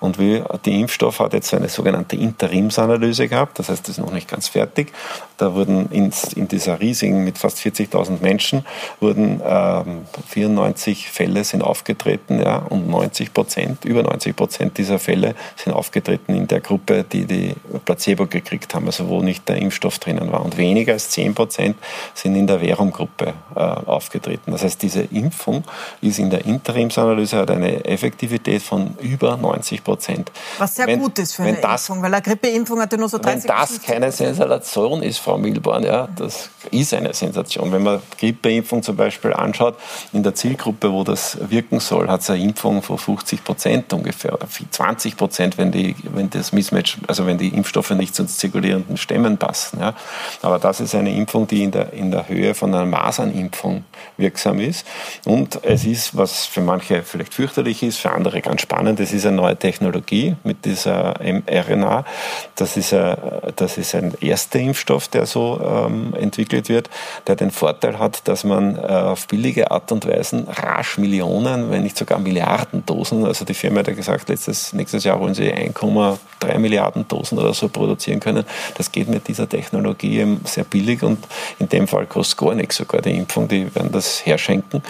Und 0.00 0.18
wie, 0.18 0.42
der 0.64 0.72
Impfstoff 0.72 1.20
hat 1.20 1.34
jetzt 1.34 1.52
eine 1.54 1.68
sogenannte 1.68 2.16
Interimsanalyse 2.16 3.28
gehabt, 3.28 3.58
das 3.58 3.68
heißt, 3.68 3.88
das 3.88 3.98
ist 3.98 4.04
noch 4.04 4.12
nicht 4.12 4.28
ganz 4.28 4.48
fertig. 4.48 4.92
Da 5.36 5.54
wurden 5.54 5.90
in, 5.90 6.12
in 6.36 6.48
dieser 6.48 6.80
riesigen, 6.80 7.24
mit 7.24 7.38
fast 7.38 7.58
40.000 7.58 8.20
Menschen, 8.20 8.64
wurden 8.98 9.40
ähm, 9.44 10.06
94 10.28 11.08
Fälle 11.08 11.44
sind 11.44 11.62
aufgetreten 11.62 12.40
ja, 12.40 12.56
und 12.56 12.88
90 12.88 13.32
Prozent, 13.32 13.84
über 13.84 14.02
90 14.02 14.34
Prozent 14.34 14.78
dieser 14.78 14.98
Fälle 14.98 15.34
sind 15.56 15.72
aufgetreten 15.72 16.34
in 16.34 16.48
der 16.48 16.60
Gruppe, 16.60 17.04
die 17.04 17.26
die 17.26 17.54
Placebo 17.84 18.26
gekriegt 18.26 18.74
haben, 18.74 18.86
also 18.86 19.08
wo 19.08 19.22
nicht 19.22 19.48
der 19.48 19.56
Impfstoff 19.56 19.98
drinnen 19.98 20.32
war. 20.32 20.44
Und 20.44 20.56
weniger 20.56 20.94
als 20.94 21.10
10 21.10 21.34
Prozent 21.34 21.76
sind 22.14 22.36
in 22.36 22.46
der 22.46 22.60
Währunggruppe 22.60 23.34
äh, 23.54 23.60
aufgetreten. 23.60 24.52
Das 24.52 24.64
heißt, 24.64 24.82
diese 24.82 25.02
Impfung 25.02 25.64
ist 26.00 26.18
in 26.18 26.30
der 26.30 26.44
Interimsanalyse 26.44 27.36
hat 27.36 27.50
eine 27.50 27.84
Effektivität 27.84 28.62
von 28.62 28.96
über 29.00 29.36
90 29.36 29.84
Prozent. 29.84 29.89
Was 30.58 30.76
sehr 30.76 30.86
wenn, 30.86 31.00
gut 31.00 31.18
ist 31.18 31.34
für 31.34 31.42
eine 31.42 31.60
das, 31.60 31.88
Impfung, 31.88 32.02
weil 32.02 32.12
eine 32.12 32.22
Grippeimpfung 32.22 32.80
hat 32.80 32.92
ja 32.92 32.98
nur 32.98 33.08
so 33.08 33.18
30 33.18 33.48
Wenn 33.48 33.56
das 33.56 33.82
keine 33.82 34.12
Sensation 34.12 35.02
ist, 35.02 35.18
Frau 35.18 35.38
Milborn, 35.38 35.84
ja, 35.84 36.08
das 36.16 36.50
ist 36.70 36.94
eine 36.94 37.12
Sensation. 37.14 37.72
Wenn 37.72 37.82
man 37.82 38.02
Grippeimpfung 38.18 38.82
zum 38.82 38.96
Beispiel 38.96 39.32
anschaut, 39.32 39.76
in 40.12 40.22
der 40.22 40.34
Zielgruppe, 40.34 40.92
wo 40.92 41.04
das 41.04 41.38
wirken 41.50 41.80
soll, 41.80 42.08
hat 42.08 42.20
es 42.20 42.30
eine 42.30 42.42
Impfung 42.42 42.82
von 42.82 42.98
50 42.98 43.44
Prozent 43.44 43.92
ungefähr 43.92 44.34
oder 44.34 44.46
20 44.48 45.16
Prozent, 45.16 45.58
wenn, 45.58 45.72
die, 45.72 45.96
wenn 46.04 46.30
das 46.30 46.52
Mismatch, 46.52 46.98
also 47.06 47.26
wenn 47.26 47.38
die 47.38 47.48
Impfstoffe 47.48 47.90
nicht 47.90 48.14
zu 48.14 48.24
zirkulierenden 48.26 48.96
Stämmen 48.96 49.38
passen. 49.38 49.80
Ja. 49.80 49.94
Aber 50.42 50.58
das 50.58 50.80
ist 50.80 50.94
eine 50.94 51.14
Impfung, 51.14 51.46
die 51.46 51.64
in 51.64 51.70
der, 51.70 51.92
in 51.92 52.10
der 52.10 52.28
Höhe 52.28 52.54
von 52.54 52.74
einer 52.74 52.86
Masernimpfung 52.86 53.84
wirksam 54.16 54.60
ist. 54.60 54.86
Und 55.24 55.60
es 55.64 55.84
ist, 55.84 56.16
was 56.16 56.46
für 56.46 56.60
manche 56.60 57.02
vielleicht 57.02 57.34
fürchterlich 57.34 57.82
ist, 57.82 57.98
für 57.98 58.12
andere 58.12 58.40
ganz 58.40 58.62
spannend, 58.62 59.00
es 59.00 59.12
ist 59.12 59.26
eine 59.26 59.36
neue 59.36 59.56
Technologie 59.56 59.79
mit 59.80 60.64
dieser 60.64 61.14
mRNA. 61.20 62.04
Das 62.56 62.76
ist, 62.76 62.92
ein, 62.92 63.16
das 63.56 63.78
ist 63.78 63.94
ein 63.94 64.14
erster 64.20 64.58
Impfstoff, 64.58 65.08
der 65.08 65.26
so 65.26 65.60
ähm, 65.62 66.14
entwickelt 66.14 66.68
wird, 66.68 66.90
der 67.26 67.36
den 67.36 67.50
Vorteil 67.50 67.98
hat, 67.98 68.26
dass 68.28 68.44
man 68.44 68.76
äh, 68.76 68.80
auf 68.80 69.26
billige 69.28 69.70
Art 69.70 69.90
und 69.92 70.06
Weise 70.06 70.46
rasch 70.48 70.98
Millionen, 70.98 71.70
wenn 71.70 71.82
nicht 71.82 71.96
sogar 71.96 72.18
Milliarden 72.18 72.84
Dosen, 72.86 73.24
also 73.24 73.44
die 73.44 73.54
Firma 73.54 73.80
hat 73.80 73.88
ja 73.88 73.94
gesagt, 73.94 74.28
letztes, 74.28 74.72
nächstes 74.72 75.04
Jahr 75.04 75.20
wollen 75.20 75.34
sie 75.34 75.52
1,3 75.52 76.58
Milliarden 76.58 77.06
Dosen 77.08 77.38
oder 77.38 77.54
so 77.54 77.68
produzieren 77.68 78.20
können. 78.20 78.44
Das 78.76 78.92
geht 78.92 79.08
mit 79.08 79.28
dieser 79.28 79.48
Technologie 79.48 80.38
sehr 80.44 80.64
billig 80.64 81.02
und 81.02 81.26
in 81.58 81.68
dem 81.68 81.88
Fall 81.88 82.06
kostet 82.06 82.38
gar 82.38 82.54
nichts 82.54 82.76
sogar 82.76 83.02
die 83.02 83.16
Impfung, 83.16 83.48
die 83.48 83.74
werden 83.74 83.92
das 83.92 84.24
herschenken, 84.24 84.82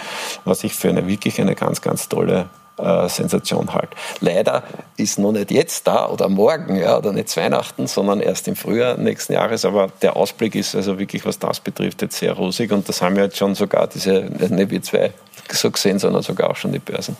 was 0.45 0.63
ich 0.63 0.73
für 0.73 0.89
eine 0.89 1.07
wirklich 1.07 1.39
eine 1.39 1.55
ganz, 1.55 1.81
ganz 1.81 2.09
tolle 2.09 2.47
äh, 2.81 3.09
Sensation 3.09 3.73
halt. 3.73 3.89
Leider 4.19 4.63
ist 4.97 5.19
noch 5.19 5.31
nicht 5.31 5.51
jetzt 5.51 5.87
da 5.87 6.07
oder 6.07 6.29
morgen 6.29 6.75
ja, 6.75 6.97
oder 6.97 7.13
nicht 7.13 7.35
Weihnachten, 7.37 7.87
sondern 7.87 8.19
erst 8.19 8.47
im 8.47 8.55
Frühjahr 8.55 8.97
nächsten 8.97 9.33
Jahres. 9.33 9.65
Aber 9.65 9.89
der 10.01 10.15
Ausblick 10.15 10.55
ist 10.55 10.75
also 10.75 10.99
wirklich, 10.99 11.25
was 11.25 11.39
das 11.39 11.59
betrifft, 11.59 12.01
jetzt 12.01 12.17
sehr 12.17 12.33
rosig. 12.33 12.71
Und 12.71 12.87
das 12.89 13.01
haben 13.01 13.15
ja 13.15 13.23
jetzt 13.23 13.37
schon 13.37 13.55
sogar 13.55 13.87
diese, 13.87 14.21
nicht 14.21 14.71
wir 14.71 14.81
zwei 14.81 15.13
so 15.51 15.69
gesehen, 15.69 15.99
sondern 15.99 16.21
sogar 16.21 16.49
auch 16.49 16.55
schon 16.55 16.71
die 16.71 16.79
Börsen. 16.79 17.17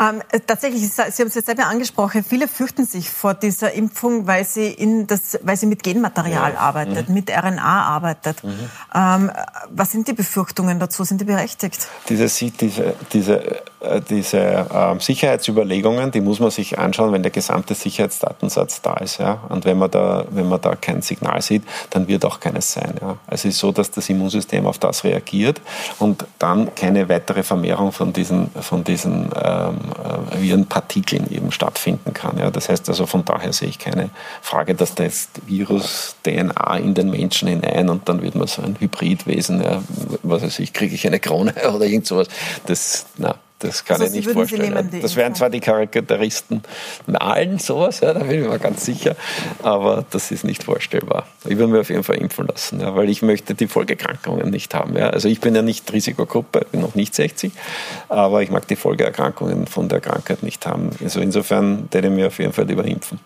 Ähm, 0.00 0.22
tatsächlich, 0.46 0.88
Sie 0.90 1.02
haben 1.02 1.10
es 1.28 1.34
jetzt 1.34 1.46
selber 1.46 1.66
angesprochen, 1.66 2.24
viele 2.24 2.48
fürchten 2.48 2.86
sich 2.86 3.10
vor 3.10 3.34
dieser 3.34 3.72
Impfung, 3.72 4.26
weil 4.26 4.46
sie, 4.46 4.68
in 4.68 5.06
das, 5.06 5.38
weil 5.42 5.56
sie 5.58 5.66
mit 5.66 5.82
Genmaterial 5.82 6.54
ja. 6.54 6.58
arbeitet, 6.58 7.08
mhm. 7.08 7.14
mit 7.14 7.30
RNA 7.30 7.82
arbeitet. 7.82 8.42
Mhm. 8.42 8.70
Ähm, 8.94 9.30
was 9.68 9.92
sind 9.92 10.08
die 10.08 10.14
Befürchtungen 10.14 10.78
dazu? 10.78 11.04
Sind 11.04 11.20
die 11.20 11.26
berechtigt? 11.26 11.88
Diese, 12.08 12.26
diese, 12.26 12.94
diese, 13.12 13.62
äh, 13.80 14.00
diese 14.08 14.38
äh, 14.38 14.98
Sicherheitsüberlegungen, 14.98 16.10
die 16.10 16.22
muss 16.22 16.40
man 16.40 16.50
sich 16.50 16.78
anschauen, 16.78 17.12
wenn 17.12 17.22
der 17.22 17.32
gesamte 17.32 17.74
Sicherheitsdatensatz 17.74 18.80
da 18.80 18.94
ist. 18.94 19.18
Ja? 19.18 19.40
Und 19.50 19.66
wenn 19.66 19.76
man, 19.76 19.90
da, 19.90 20.24
wenn 20.30 20.48
man 20.48 20.60
da 20.60 20.74
kein 20.74 21.02
Signal 21.02 21.42
sieht, 21.42 21.64
dann 21.90 22.08
wird 22.08 22.24
auch 22.24 22.40
keines 22.40 22.72
sein. 22.72 22.94
Ja? 22.98 23.18
Also 23.26 23.48
es 23.48 23.56
ist 23.56 23.58
so, 23.58 23.72
dass 23.72 23.90
das 23.90 24.08
Immunsystem 24.08 24.66
auf 24.66 24.78
das 24.78 25.04
reagiert 25.04 25.60
und 25.98 26.24
dann 26.38 26.74
keine 26.74 27.10
weitere 27.10 27.42
Vermehrung 27.42 27.92
von 27.92 28.14
diesen, 28.14 28.50
von 28.52 28.84
diesen 28.84 29.30
ähm, 29.42 29.80
äh, 29.81 29.81
Virenpartikeln 30.38 31.30
eben 31.30 31.52
stattfinden 31.52 32.12
kann. 32.12 32.38
Ja. 32.38 32.50
Das 32.50 32.68
heißt 32.68 32.88
also 32.88 33.06
von 33.06 33.24
daher 33.24 33.52
sehe 33.52 33.68
ich 33.68 33.78
keine 33.78 34.10
Frage, 34.40 34.74
dass 34.74 34.94
da 34.94 35.04
jetzt 35.04 35.30
Virus-DNA 35.46 36.76
in 36.78 36.94
den 36.94 37.10
Menschen 37.10 37.48
hinein 37.48 37.88
und 37.88 38.08
dann 38.08 38.22
wird 38.22 38.34
man 38.34 38.46
so 38.46 38.62
ein 38.62 38.76
Hybridwesen, 38.78 39.62
ja, 39.62 39.82
was 40.22 40.42
weiß 40.42 40.58
ich, 40.58 40.72
kriege 40.72 40.94
ich 40.94 41.06
eine 41.06 41.20
Krone 41.20 41.54
oder 41.74 41.84
irgend 41.84 42.06
sowas. 42.06 42.28
Das, 42.66 43.06
na, 43.16 43.36
das 43.62 43.84
kann 43.84 44.00
also 44.00 44.14
ich 44.14 44.26
nicht 44.26 44.34
vorstellen. 44.34 45.00
Das 45.00 45.16
wären 45.16 45.34
zwar 45.34 45.50
die 45.50 45.60
Charakteristen 45.60 46.62
malen, 47.06 47.58
sowas, 47.58 48.00
ja, 48.00 48.12
da 48.12 48.20
bin 48.20 48.42
ich 48.42 48.48
mir 48.48 48.58
ganz 48.58 48.84
sicher, 48.84 49.14
aber 49.62 50.04
das 50.10 50.30
ist 50.30 50.44
nicht 50.44 50.64
vorstellbar. 50.64 51.26
Ich 51.44 51.56
würde 51.56 51.72
mir 51.72 51.80
auf 51.80 51.88
jeden 51.88 52.02
Fall 52.02 52.16
impfen 52.16 52.46
lassen, 52.46 52.80
ja, 52.80 52.94
weil 52.94 53.08
ich 53.08 53.22
möchte 53.22 53.54
die 53.54 53.68
Folgeerkrankungen 53.68 54.50
nicht 54.50 54.74
haben. 54.74 54.96
Ja. 54.96 55.10
Also 55.10 55.28
ich 55.28 55.40
bin 55.40 55.54
ja 55.54 55.62
nicht 55.62 55.92
Risikogruppe, 55.92 56.66
bin 56.70 56.80
noch 56.80 56.94
nicht 56.94 57.14
60, 57.14 57.52
aber 58.08 58.42
ich 58.42 58.50
mag 58.50 58.66
die 58.66 58.76
Folgeerkrankungen 58.76 59.66
von 59.66 59.88
der 59.88 60.00
Krankheit 60.00 60.42
nicht 60.42 60.66
haben. 60.66 60.90
Also 61.02 61.20
insofern 61.20 61.88
werde 61.90 62.08
ich 62.08 62.14
mir 62.14 62.26
auf 62.26 62.38
jeden 62.38 62.52
Fall 62.52 62.66
lieber 62.66 62.84
impfen. 62.84 63.20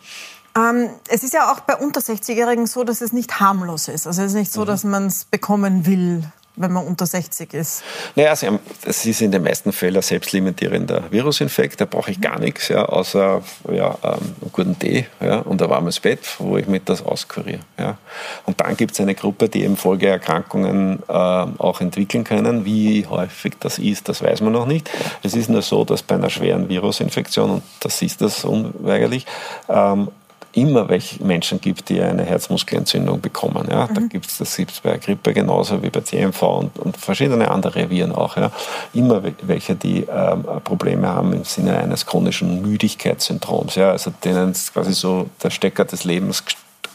Ähm, 0.57 0.89
es 1.09 1.23
ist 1.23 1.35
ja 1.35 1.53
auch 1.53 1.61
bei 1.61 1.77
unter 1.77 2.01
60-Jährigen 2.01 2.67
so, 2.67 2.85
dass 2.85 3.01
es 3.01 3.13
nicht 3.13 3.41
harmlos 3.41 3.89
ist. 3.89 4.07
Also 4.07 4.23
es 4.23 4.29
ist 4.29 4.35
nicht 4.35 4.53
so, 4.53 4.63
mhm. 4.63 4.67
dass 4.67 4.85
man 4.85 5.07
es 5.07 5.25
bekommen 5.25 5.87
will 5.87 6.25
wenn 6.57 6.73
man 6.73 6.87
unter 6.87 7.07
60 7.07 7.55
ist? 7.55 7.83
Naja, 8.15 8.35
haben, 8.35 8.59
es 8.85 9.05
ist 9.07 9.21
in 9.21 9.31
den 9.31 9.43
meisten 9.43 9.73
Fällen 9.73 9.97
ein 9.97 10.03
selbstlimitierender 10.03 11.05
Virusinfekt. 11.11 11.81
Da 11.81 11.85
brauche 11.85 12.11
ich 12.11 12.21
gar 12.21 12.39
nichts, 12.39 12.69
ja, 12.69 12.85
außer 12.85 13.43
ja, 13.71 13.99
ähm, 14.03 14.13
einen 14.41 14.53
guten 14.53 14.79
Tee 14.79 15.07
ja, 15.21 15.41
und 15.41 15.63
ein 15.63 15.71
warmes 15.71 16.01
Bett, 16.01 16.21
wo 16.39 16.57
ich 16.57 16.67
mit 16.67 16.89
das 16.89 17.05
auskuriere. 17.05 17.61
Ja. 17.79 17.99
Und 18.45 18.61
dann 18.61 18.77
gibt 18.77 18.93
es 18.93 19.01
eine 19.01 19.15
Gruppe, 19.15 19.49
die 19.49 19.63
eben 19.63 19.77
Folgeerkrankungen 19.77 21.03
äh, 21.09 21.13
auch 21.13 21.81
entwickeln 21.81 22.25
können. 22.25 22.65
Wie 22.65 23.07
häufig 23.07 23.55
das 23.61 23.79
ist, 23.79 24.09
das 24.09 24.23
weiß 24.23 24.41
man 24.41 24.53
noch 24.53 24.67
nicht. 24.67 24.91
Es 25.23 25.35
ist 25.35 25.51
nur 25.51 25.63
so, 25.63 25.85
dass 25.85 26.03
bei 26.03 26.15
einer 26.15 26.31
schweren 26.31 26.69
Virusinfektion, 26.69 27.51
und 27.51 27.63
das 27.81 28.01
ist 28.03 28.21
das 28.21 28.45
unweigerlich, 28.45 29.27
ähm, 29.69 30.09
immer 30.57 30.89
welche 30.89 31.23
Menschen 31.23 31.61
gibt, 31.61 31.91
die 31.91 32.01
eine 32.01 32.25
Herzmuskelentzündung 32.25 33.21
bekommen. 33.21 33.69
Ja. 33.71 33.87
Mhm. 33.87 33.95
Da 33.95 34.01
gibt's, 34.03 34.39
das 34.39 34.57
gibt 34.57 34.71
es 34.71 34.81
bei 34.81 34.97
Grippe 34.97 35.35
genauso 35.35 35.83
wie 35.83 35.91
bei 35.91 36.01
CMV 36.01 36.43
und, 36.43 36.79
und 36.79 36.97
verschiedene 36.97 37.51
andere 37.51 37.91
Viren 37.91 38.13
auch. 38.13 38.37
Ja. 38.37 38.51
Immer 38.95 39.23
welche, 39.43 39.75
die 39.75 40.07
ähm, 40.11 40.45
Probleme 40.65 41.09
haben 41.09 41.35
im 41.35 41.45
Sinne 41.45 41.79
eines 41.79 42.07
chronischen 42.07 42.63
Müdigkeitssyndroms, 42.63 43.75
ja. 43.75 43.91
also 43.91 44.13
denen 44.25 44.55
quasi 44.73 44.95
so 44.95 45.29
der 45.43 45.51
Stecker 45.51 45.85
des 45.85 46.05
Lebens 46.05 46.43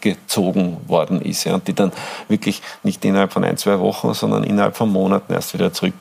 gezogen 0.01 0.77
worden 0.87 1.21
ist 1.21 1.43
ja, 1.43 1.53
und 1.53 1.67
die 1.67 1.73
dann 1.73 1.91
wirklich 2.27 2.63
nicht 2.81 3.05
innerhalb 3.05 3.31
von 3.31 3.43
ein, 3.43 3.57
zwei 3.57 3.79
Wochen, 3.79 4.15
sondern 4.15 4.43
innerhalb 4.43 4.75
von 4.75 4.89
Monaten 4.89 5.31
erst 5.33 5.53
wieder 5.53 5.71
zurück 5.71 5.93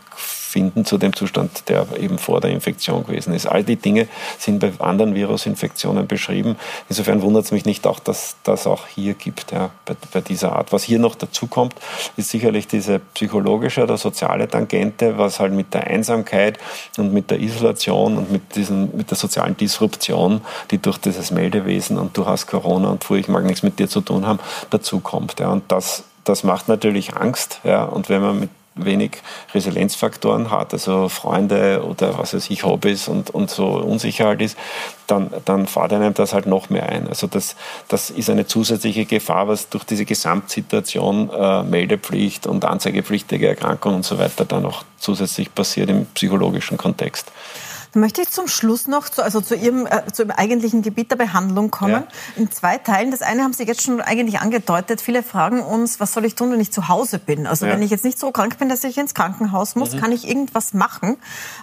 finden 0.51 0.85
zu 0.85 0.99
dem 0.99 1.15
Zustand, 1.15 1.69
der 1.69 1.87
eben 1.99 2.19
vor 2.19 2.41
der 2.41 2.51
Infektion 2.51 3.07
gewesen 3.07 3.33
ist. 3.33 3.47
All 3.47 3.63
die 3.63 3.77
Dinge 3.77 4.09
sind 4.37 4.59
bei 4.59 4.73
anderen 4.81 5.15
Virusinfektionen 5.15 6.09
beschrieben. 6.09 6.57
Insofern 6.89 7.23
wundert 7.23 7.45
es 7.45 7.53
mich 7.53 7.65
nicht 7.65 7.87
auch, 7.87 8.01
dass 8.01 8.37
das 8.43 8.67
auch 8.67 8.89
hier 8.89 9.15
gibt, 9.15 9.53
ja, 9.53 9.71
bei, 9.87 9.95
bei, 10.13 10.21
dieser 10.21 10.57
Art. 10.57 10.73
Was 10.73 10.83
hier 10.83 10.99
noch 10.99 11.15
dazu 11.15 11.47
kommt, 11.47 11.75
ist 12.17 12.31
sicherlich 12.31 12.67
diese 12.67 12.99
psychologische 12.99 13.85
oder 13.85 13.97
soziale 13.97 14.49
Tangente, 14.49 15.19
was 15.19 15.39
halt 15.39 15.53
mit 15.53 15.73
der 15.73 15.87
Einsamkeit 15.87 16.59
und 16.99 17.13
mit 17.13 17.31
der 17.31 17.39
Isolation 17.41 18.19
und 18.19 18.33
mit, 18.33 18.57
diesen, 18.57 18.97
mit 18.97 19.11
der 19.11 19.17
sozialen 19.17 19.57
Disruption, 19.57 20.41
die 20.73 20.79
durch 20.79 20.99
dieses 20.99 21.31
Meldewesen 21.31 21.97
und 21.97 22.17
du 22.17 22.27
hast 22.27 22.49
Corona 22.49 22.91
und 22.91 23.09
ich 23.11 23.29
mag 23.29 23.45
nichts 23.45 23.63
mit 23.63 23.79
dir 23.79 23.89
zu 23.89 24.01
tun 24.01 24.27
haben, 24.27 24.41
dazu 24.71 24.99
kommt. 24.99 25.39
Ja. 25.39 25.51
Und 25.51 25.71
das 25.71 26.05
das 26.25 26.45
macht 26.45 26.69
natürlich 26.69 27.17
Angst. 27.17 27.61
Ja. 27.65 27.85
Und 27.85 28.09
wenn 28.09 28.23
man 28.23 28.41
mit 28.41 28.51
wenig 28.75 29.19
Resilienzfaktoren 29.55 30.51
hat, 30.51 30.73
also 30.73 31.09
Freunde 31.09 31.85
oder 31.85 32.19
was 32.19 32.35
weiß 32.35 32.51
ich, 32.51 32.65
Hobbys 32.65 33.09
und, 33.09 33.31
und 33.31 33.51
so 33.51 33.67
Unsicherheit 33.67 34.41
ist, 34.41 34.57
dann, 35.07 35.31
dann 35.45 35.67
fahrt 35.67 35.93
einem 35.93 36.15
das 36.15 36.33
halt 36.33 36.47
noch 36.47 36.71
mehr 36.71 36.89
ein. 36.89 37.09
Also 37.09 37.27
das, 37.27 37.57
das 37.89 38.11
ist 38.11 38.31
eine 38.31 38.47
zusätzliche 38.47 39.05
Gefahr, 39.07 39.49
was 39.49 39.69
durch 39.69 39.85
diese 39.85 40.05
Gesamtsituation 40.05 41.31
äh, 41.31 41.63
Meldepflicht 41.65 42.47
und 42.47 42.65
anzeigepflichtige 42.65 43.49
Erkrankung 43.49 43.97
und 43.97 44.05
so 44.05 44.19
weiter 44.19 44.45
dann 44.45 44.65
auch 44.65 44.85
zusätzlich 44.99 45.53
passiert 45.55 45.91
im 45.91 46.07
psychologischen 46.07 46.79
Kontext. 46.79 47.33
Dann 47.93 48.01
möchte 48.01 48.23
ich 48.23 48.31
zum 48.31 48.49
Schluss 48.49 48.87
noch 48.87 49.09
zu, 49.09 49.23
also 49.23 49.41
zu, 49.41 49.55
Ihrem, 49.55 49.87
äh, 49.87 50.03
zu 50.13 50.23
Ihrem 50.23 50.31
eigentlichen 50.33 50.83
Gebiet 50.83 51.11
der 51.11 51.17
Behandlung 51.17 51.71
kommen. 51.71 52.05
Ja. 52.05 52.07
In 52.37 52.51
zwei 52.51 52.79
Teilen. 52.79 53.11
Das 53.11 53.23
eine 53.23 53.43
haben 53.43 53.53
Sie 53.53 53.65
jetzt 53.65 53.83
schon 53.83 54.01
eigentlich 54.01 54.41
angedeutet. 54.41 55.01
Viele 55.01 55.23
fragen 55.23 55.61
uns, 55.61 56.01
was 56.01 56.13
soll 56.13 56.25
ich 56.25 56.35
tun, 56.35 56.53
wenn 56.53 56.61
ich 56.61 56.73
zu 56.73 56.89
Hause 56.89 57.19
bin? 57.19 57.47
Also 57.47 57.67
ja. 57.67 57.73
wenn 57.73 57.83
ich 57.83 57.91
jetzt 57.91 58.05
nicht 58.05 58.19
so 58.19 58.31
krank 58.31 58.59
bin, 58.59 58.69
dass 58.69 58.85
ich 58.85 58.97
ins 58.99 59.15
Krankenhaus 59.15 59.75
muss, 59.75 59.95
mhm. 59.95 60.01
kann 60.01 60.13
ich 60.13 60.29
irgendwas 60.29 60.73
machen, 60.73 61.17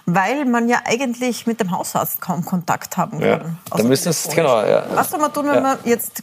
weil 0.06 0.44
man 0.44 0.68
ja 0.68 0.80
eigentlich 0.84 1.46
mit 1.46 1.60
dem 1.60 1.70
Hausarzt 1.70 2.20
kaum 2.20 2.44
Kontakt 2.44 2.96
haben 2.96 3.20
kann. 3.20 3.28
Ja. 3.28 3.40
Da 3.70 3.82
müssen 3.82 4.10
es, 4.10 4.28
genau, 4.28 4.62
ja. 4.62 4.84
Was 4.94 5.10
soll 5.10 5.20
man 5.20 5.32
tun, 5.32 5.46
wenn 5.46 5.62
man 5.62 5.78
jetzt 5.84 6.22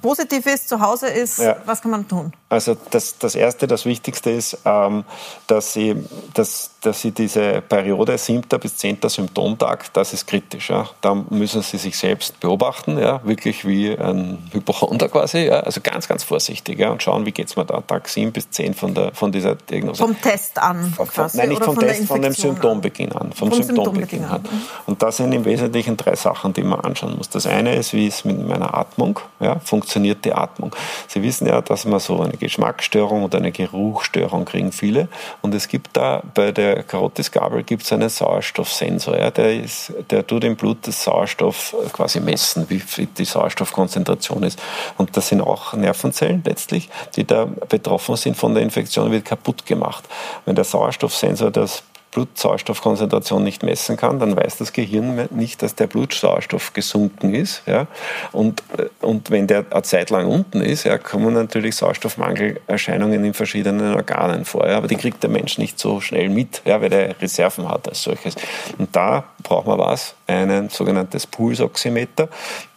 positiv 0.00 0.46
ist, 0.46 0.68
zu 0.68 0.80
Hause 0.80 1.08
ist? 1.08 1.40
Was 1.66 1.82
kann 1.82 1.90
man 1.90 2.06
tun? 2.06 2.32
Also 2.52 2.76
das, 2.90 3.16
das 3.16 3.34
Erste, 3.34 3.66
das 3.66 3.86
Wichtigste 3.86 4.30
ist, 4.30 4.58
ähm, 4.66 5.04
dass, 5.46 5.72
Sie, 5.72 5.96
dass, 6.34 6.72
dass 6.82 7.00
Sie 7.00 7.10
diese 7.10 7.62
Periode 7.62 8.18
7. 8.18 8.42
bis 8.60 8.76
10. 8.76 8.98
Symptomtag, 9.06 9.90
das 9.94 10.12
ist 10.12 10.26
kritisch. 10.26 10.68
Ja. 10.68 10.86
Da 11.00 11.14
müssen 11.14 11.62
Sie 11.62 11.78
sich 11.78 11.96
selbst 11.96 12.38
beobachten, 12.40 12.98
ja, 12.98 13.24
wirklich 13.24 13.66
wie 13.66 13.96
ein 13.96 14.50
Hypochonder 14.52 15.08
quasi. 15.08 15.46
Ja. 15.46 15.60
Also 15.60 15.80
ganz, 15.80 16.08
ganz 16.08 16.24
vorsichtig 16.24 16.78
ja, 16.78 16.90
und 16.90 17.02
schauen, 17.02 17.24
wie 17.24 17.32
geht 17.32 17.48
es 17.48 17.56
mir 17.56 17.64
da 17.64 17.80
Tag 17.80 18.06
7 18.06 18.32
bis 18.32 18.50
10 18.50 18.74
von, 18.74 18.92
der, 18.92 19.14
von 19.14 19.32
dieser 19.32 19.54
Diagnose. 19.54 20.02
Vom 20.02 20.20
Test 20.20 20.58
an 20.58 20.92
quasi, 20.94 21.38
Nein, 21.38 21.48
nicht 21.48 21.64
vom 21.64 21.78
Test, 21.78 22.04
von 22.04 22.20
dem 22.20 22.34
Symptombeginn 22.34 23.12
an. 23.12 23.32
Vom, 23.32 23.50
vom 23.50 23.62
Symptombeginn, 23.62 24.24
an. 24.26 24.44
an. 24.44 24.62
Und 24.84 25.02
das 25.02 25.16
sind 25.16 25.32
im 25.32 25.46
Wesentlichen 25.46 25.96
drei 25.96 26.16
Sachen, 26.16 26.52
die 26.52 26.62
man 26.62 26.80
anschauen 26.80 27.16
muss. 27.16 27.30
Das 27.30 27.46
eine 27.46 27.76
ist, 27.76 27.94
wie 27.94 28.08
ist 28.08 28.26
mit 28.26 28.46
meiner 28.46 28.74
Atmung, 28.74 29.20
ja, 29.40 29.58
funktioniert 29.60 30.22
die 30.26 30.34
Atmung. 30.34 30.76
Sie 31.08 31.22
wissen 31.22 31.46
ja, 31.46 31.62
dass 31.62 31.86
man 31.86 31.98
so 31.98 32.20
eine 32.20 32.41
Geschmacksstörung 32.42 33.22
oder 33.22 33.38
eine 33.38 33.52
Geruchsstörung 33.52 34.44
kriegen 34.44 34.72
viele. 34.72 35.08
Und 35.42 35.54
es 35.54 35.68
gibt 35.68 35.96
da 35.96 36.22
bei 36.34 36.50
der 36.50 36.82
Karotisgabel 36.82 37.62
gibt 37.62 37.84
es 37.84 37.92
einen 37.92 38.08
Sauerstoffsensor. 38.08 39.16
Ja, 39.16 39.30
der, 39.30 39.62
ist, 39.62 39.92
der 40.10 40.26
tut 40.26 40.42
im 40.44 40.56
Blut 40.56 40.78
das 40.82 41.04
Sauerstoff 41.04 41.74
quasi 41.92 42.20
messen, 42.20 42.68
wie 42.68 42.82
die 43.06 43.24
Sauerstoffkonzentration 43.24 44.42
ist. 44.42 44.60
Und 44.98 45.16
das 45.16 45.28
sind 45.28 45.40
auch 45.40 45.74
Nervenzellen 45.74 46.42
letztlich, 46.44 46.90
die 47.16 47.24
da 47.24 47.44
betroffen 47.68 48.16
sind 48.16 48.36
von 48.36 48.54
der 48.54 48.62
Infektion, 48.62 49.10
wird 49.12 49.24
kaputt 49.24 49.64
gemacht. 49.64 50.04
Wenn 50.44 50.56
der 50.56 50.64
Sauerstoffsensor 50.64 51.50
das 51.50 51.84
Blutsauerstoffkonzentration 52.12 53.42
nicht 53.42 53.62
messen 53.62 53.96
kann, 53.96 54.18
dann 54.18 54.36
weiß 54.36 54.58
das 54.58 54.72
Gehirn 54.72 55.28
nicht, 55.30 55.62
dass 55.62 55.74
der 55.74 55.86
Blutsauerstoff 55.86 56.74
gesunken 56.74 57.34
ist. 57.34 57.62
Ja? 57.66 57.86
Und, 58.32 58.62
äh, 58.76 58.88
und 59.04 59.30
wenn 59.30 59.46
der 59.46 59.64
eine 59.70 59.82
Zeit 59.82 60.10
lang 60.10 60.26
unten 60.26 60.60
ist, 60.60 60.84
ja, 60.84 60.98
kommen 60.98 61.32
natürlich 61.32 61.74
Sauerstoffmangelerscheinungen 61.76 63.24
in 63.24 63.34
verschiedenen 63.34 63.94
Organen 63.94 64.44
vor. 64.44 64.68
Ja? 64.68 64.76
Aber 64.76 64.88
die 64.88 64.96
kriegt 64.96 65.22
der 65.22 65.30
Mensch 65.30 65.56
nicht 65.56 65.78
so 65.78 66.00
schnell 66.00 66.28
mit, 66.28 66.60
ja, 66.66 66.80
weil 66.82 66.92
er 66.92 67.20
Reserven 67.20 67.68
hat 67.68 67.88
als 67.88 68.02
solches. 68.02 68.36
Und 68.76 68.94
da 68.94 69.24
braucht 69.42 69.66
man 69.66 69.78
was, 69.78 70.14
ein 70.26 70.68
sogenanntes 70.68 71.26
Pulsoximeter. 71.26 72.28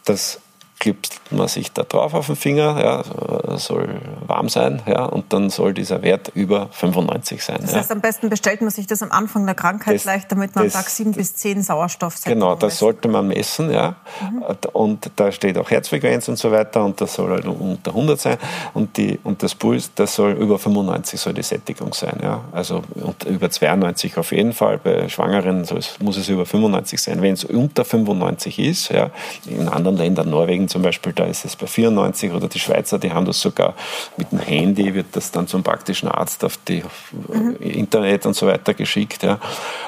Das 0.04 0.40
klipst 0.78 1.20
man 1.30 1.48
sich 1.48 1.72
da 1.72 1.84
drauf 1.84 2.12
auf 2.14 2.26
den 2.26 2.36
Finger, 2.36 2.78
ja, 2.82 3.58
soll 3.58 4.00
warm 4.26 4.48
sein, 4.48 4.82
ja, 4.86 5.04
und 5.04 5.32
dann 5.32 5.48
soll 5.50 5.72
dieser 5.72 6.02
Wert 6.02 6.30
über 6.34 6.68
95 6.70 7.42
sein. 7.42 7.58
Das 7.62 7.74
heißt, 7.74 7.90
ja. 7.90 7.96
am 7.96 8.02
besten 8.02 8.28
bestellt 8.28 8.60
man 8.60 8.70
sich 8.70 8.86
das 8.86 9.02
am 9.02 9.10
Anfang 9.10 9.46
der 9.46 9.54
Krankheit 9.54 9.94
das, 9.94 10.02
gleich, 10.02 10.26
damit 10.28 10.54
man 10.54 10.64
das, 10.64 10.74
Tag 10.74 10.88
7 10.88 11.12
bis 11.12 11.34
10 11.36 11.62
Sauerstoff 11.62 12.22
Genau, 12.24 12.54
das 12.54 12.74
messen. 12.74 12.78
sollte 12.78 13.08
man 13.08 13.28
messen, 13.28 13.70
ja. 13.70 13.96
Mhm. 14.20 14.44
Und 14.72 15.10
da 15.16 15.32
steht 15.32 15.56
auch 15.58 15.70
Herzfrequenz 15.70 16.28
und 16.28 16.36
so 16.38 16.52
weiter 16.52 16.84
und 16.84 17.00
das 17.00 17.14
soll 17.14 17.30
halt 17.30 17.46
unter 17.46 17.90
100 17.90 18.20
sein 18.20 18.38
und, 18.74 18.96
die, 18.96 19.18
und 19.24 19.42
das 19.42 19.54
Puls, 19.54 19.90
das 19.94 20.14
soll 20.14 20.32
über 20.32 20.58
95 20.58 21.18
soll 21.18 21.32
die 21.32 21.42
Sättigung 21.42 21.94
sein, 21.94 22.18
ja. 22.22 22.44
Also 22.52 22.82
und 22.94 23.24
über 23.24 23.50
92 23.50 24.18
auf 24.18 24.32
jeden 24.32 24.52
Fall, 24.52 24.78
bei 24.78 25.08
Schwangeren 25.08 25.66
muss 26.00 26.16
es 26.16 26.28
über 26.28 26.44
95 26.44 27.00
sein. 27.00 27.22
Wenn 27.22 27.34
es 27.34 27.44
unter 27.44 27.84
95 27.84 28.58
ist, 28.58 28.90
ja, 28.90 29.10
in 29.46 29.68
anderen 29.68 29.96
Ländern, 29.96 30.30
Norwegen 30.30 30.65
zum 30.68 30.82
Beispiel, 30.82 31.12
da 31.12 31.24
ist 31.24 31.44
es 31.44 31.56
bei 31.56 31.66
94 31.66 32.32
oder 32.32 32.48
die 32.48 32.58
Schweizer, 32.58 32.98
die 32.98 33.12
haben 33.12 33.26
das 33.26 33.40
sogar 33.40 33.74
mit 34.16 34.32
dem 34.32 34.38
Handy, 34.38 34.94
wird 34.94 35.06
das 35.12 35.30
dann 35.30 35.46
zum 35.46 35.62
praktischen 35.62 36.08
Arzt 36.08 36.44
auf 36.44 36.58
die 36.68 36.82
mhm. 37.12 37.56
Internet 37.60 38.26
und 38.26 38.34
so 38.34 38.46
weiter 38.46 38.74
geschickt. 38.74 39.22
Ja. 39.22 39.38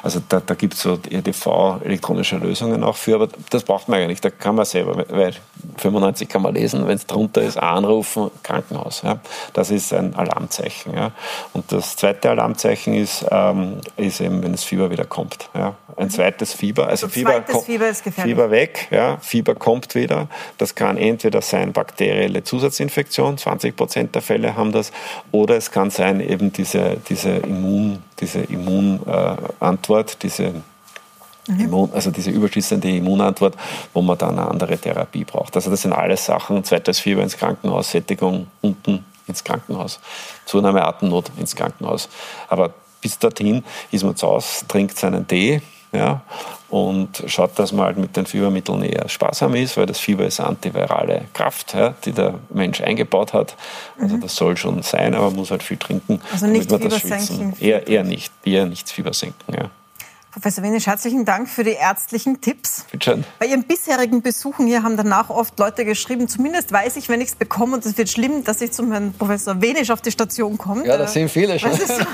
Also 0.02 0.20
da, 0.28 0.40
da 0.40 0.54
gibt 0.54 0.74
es 0.74 0.82
so 0.82 0.98
EDV, 1.08 1.80
elektronische 1.84 2.36
Lösungen 2.36 2.82
auch 2.84 2.96
für, 2.96 3.16
aber 3.16 3.28
das 3.50 3.64
braucht 3.64 3.88
man 3.88 4.00
eigentlich, 4.00 4.20
da 4.20 4.30
kann 4.30 4.54
man 4.54 4.64
selber, 4.64 5.04
weil 5.08 5.34
95 5.76 6.28
kann 6.28 6.42
man 6.42 6.54
lesen, 6.54 6.86
wenn 6.86 6.96
es 6.96 7.06
drunter 7.06 7.42
ist, 7.42 7.56
anrufen, 7.56 8.30
Krankenhaus. 8.42 9.02
Ja. 9.02 9.20
Das 9.52 9.70
ist 9.70 9.92
ein 9.92 10.14
Alarmzeichen. 10.14 10.94
Ja. 10.94 11.12
Und 11.52 11.72
das 11.72 11.96
zweite 11.96 12.30
Alarmzeichen 12.30 12.94
ist, 12.94 13.24
ähm, 13.30 13.80
ist 13.96 14.20
eben, 14.20 14.42
wenn 14.42 14.52
das 14.52 14.64
Fieber 14.64 14.90
wieder 14.90 15.04
kommt. 15.04 15.48
Ja. 15.54 15.74
Ein 15.96 16.06
mhm. 16.06 16.10
zweites 16.10 16.52
Fieber, 16.52 16.88
also, 16.88 17.06
also 17.06 17.08
Fieber, 17.08 17.42
Fieber, 17.64 17.94
Fieber 17.94 18.50
weg, 18.50 18.88
ja. 18.90 19.18
Fieber 19.20 19.54
kommt 19.54 19.94
wieder. 19.94 20.28
Das 20.58 20.67
kann 20.74 20.96
entweder 20.96 21.42
sein 21.42 21.72
bakterielle 21.72 22.44
Zusatzinfektion, 22.44 23.38
20 23.38 23.76
Prozent 23.76 24.14
der 24.14 24.22
Fälle 24.22 24.56
haben 24.56 24.72
das, 24.72 24.92
oder 25.32 25.56
es 25.56 25.70
kann 25.70 25.90
sein 25.90 26.20
eben 26.20 26.52
diese, 26.52 26.96
diese 27.08 27.30
Immun, 27.30 28.02
diese 28.20 28.40
Immunantwort, 28.40 30.12
äh, 30.12 30.16
diese 30.22 30.54
mhm. 31.48 31.60
Immun, 31.60 31.90
also 31.92 32.10
diese 32.10 32.30
überschießende 32.30 32.88
Immunantwort, 32.88 33.56
wo 33.92 34.02
man 34.02 34.18
dann 34.18 34.38
eine 34.38 34.48
andere 34.48 34.78
Therapie 34.78 35.24
braucht. 35.24 35.56
Also 35.56 35.70
das 35.70 35.82
sind 35.82 35.92
alles 35.92 36.24
Sachen. 36.24 36.64
Zweites 36.64 37.00
Fieber 37.00 37.22
ins 37.22 37.36
Krankenhaus, 37.36 37.90
Sättigung 37.90 38.46
unten 38.60 39.04
ins 39.26 39.44
Krankenhaus, 39.44 40.00
Zunahme 40.46 40.84
Atemnot 40.84 41.30
ins 41.38 41.54
Krankenhaus. 41.54 42.08
Aber 42.48 42.72
bis 43.00 43.18
dorthin 43.18 43.62
ist 43.90 44.04
man 44.04 44.16
zu 44.16 44.26
Hause, 44.26 44.66
trinkt 44.66 44.98
seinen 44.98 45.26
Tee, 45.26 45.62
ja, 45.92 46.22
und 46.68 47.24
schaut, 47.26 47.58
dass 47.58 47.72
man 47.72 47.86
halt 47.86 47.96
mit 47.96 48.16
den 48.16 48.26
Fiebermitteln 48.26 48.82
eher 48.82 49.08
sparsam 49.08 49.54
ist, 49.54 49.76
weil 49.76 49.86
das 49.86 49.98
Fieber 49.98 50.26
ist 50.26 50.38
antivirale 50.38 51.22
Kraft, 51.32 51.74
ja, 51.74 51.94
die 52.04 52.12
der 52.12 52.34
Mensch 52.50 52.80
eingebaut 52.80 53.32
hat. 53.32 53.56
Also 53.98 54.16
mhm. 54.16 54.20
das 54.20 54.36
soll 54.36 54.56
schon 54.56 54.82
sein, 54.82 55.14
aber 55.14 55.26
man 55.26 55.36
muss 55.36 55.50
halt 55.50 55.62
viel 55.62 55.78
trinken. 55.78 56.20
Also 56.30 56.46
nicht 56.46 56.70
Fieber 56.70 56.90
senken? 56.90 57.56
Eher, 57.58 57.86
eher 57.86 58.04
nicht, 58.04 58.32
eher 58.44 58.66
nicht 58.66 58.90
Fieber 58.90 59.14
senken, 59.14 59.54
ja. 59.54 59.70
Professor 60.30 60.62
Wenisch, 60.62 60.86
herzlichen 60.86 61.24
Dank 61.24 61.48
für 61.48 61.64
die 61.64 61.70
ärztlichen 61.70 62.42
Tipps. 62.42 62.84
Bitte 62.92 63.12
schön. 63.12 63.24
Bei 63.38 63.46
Ihren 63.46 63.62
bisherigen 63.62 64.20
Besuchen 64.20 64.66
hier 64.66 64.82
haben 64.82 64.98
danach 64.98 65.30
oft 65.30 65.58
Leute 65.58 65.86
geschrieben, 65.86 66.28
zumindest 66.28 66.70
weiß 66.70 66.96
ich, 66.96 67.08
wenn 67.08 67.22
ich 67.22 67.28
es 67.28 67.34
bekomme 67.34 67.76
und 67.76 67.86
es 67.86 67.96
wird 67.96 68.10
schlimm, 68.10 68.44
dass 68.44 68.60
ich 68.60 68.72
zum 68.72 68.92
Herrn 68.92 69.14
Professor 69.14 69.62
Wenisch 69.62 69.90
auf 69.90 70.02
die 70.02 70.10
Station 70.10 70.58
komme. 70.58 70.86
Ja, 70.86 70.98
das 70.98 71.14
sind 71.14 71.30
viele 71.30 71.58
schon. 71.58 71.70
Das 71.70 71.80
ist, 71.80 72.06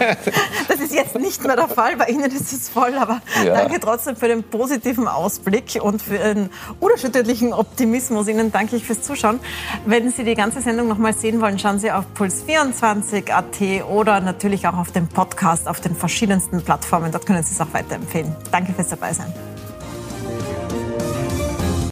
das 0.69 0.81
ist, 0.81 0.95
jetzt 0.95 1.19
nicht 1.19 1.43
mehr 1.43 1.57
der 1.57 1.67
Fall, 1.67 1.97
bei 1.97 2.07
Ihnen 2.07 2.31
ist 2.31 2.53
es 2.53 2.69
voll, 2.69 2.95
aber 2.95 3.21
ja. 3.45 3.55
danke 3.55 3.81
trotzdem 3.81 4.15
für 4.15 4.29
den 4.29 4.45
positiven 4.45 5.09
Ausblick 5.09 5.81
und 5.83 6.01
für 6.01 6.19
den 6.19 6.51
unerschütterlichen 6.79 7.53
Optimismus. 7.53 8.29
Ihnen 8.29 8.53
danke 8.53 8.77
ich 8.77 8.85
fürs 8.85 9.03
Zuschauen. 9.03 9.41
Wenn 9.87 10.13
Sie 10.13 10.23
die 10.23 10.37
ganze 10.37 10.61
Sendung 10.61 10.87
noch 10.87 10.99
mal 10.99 11.15
sehen 11.15 11.41
wollen, 11.41 11.59
schauen 11.59 11.81
Sie 11.81 11.91
auf 11.91 12.05
puls24.at 12.17 13.85
oder 13.87 14.21
natürlich 14.21 14.69
auch 14.69 14.79
auf 14.79 14.93
dem 14.93 15.09
Podcast 15.09 15.67
auf 15.67 15.81
den 15.81 15.97
verschiedensten 15.97 16.63
Plattformen. 16.63 17.11
Dort 17.11 17.27
können 17.27 17.43
Sie 17.43 17.53
es 17.53 17.61
auch 17.61 17.73
weiterempfehlen 17.73 18.04
empfehlen. 18.05 18.35
Danke 18.51 18.73
fürs 18.73 18.89
Dabeisein. 18.89 19.33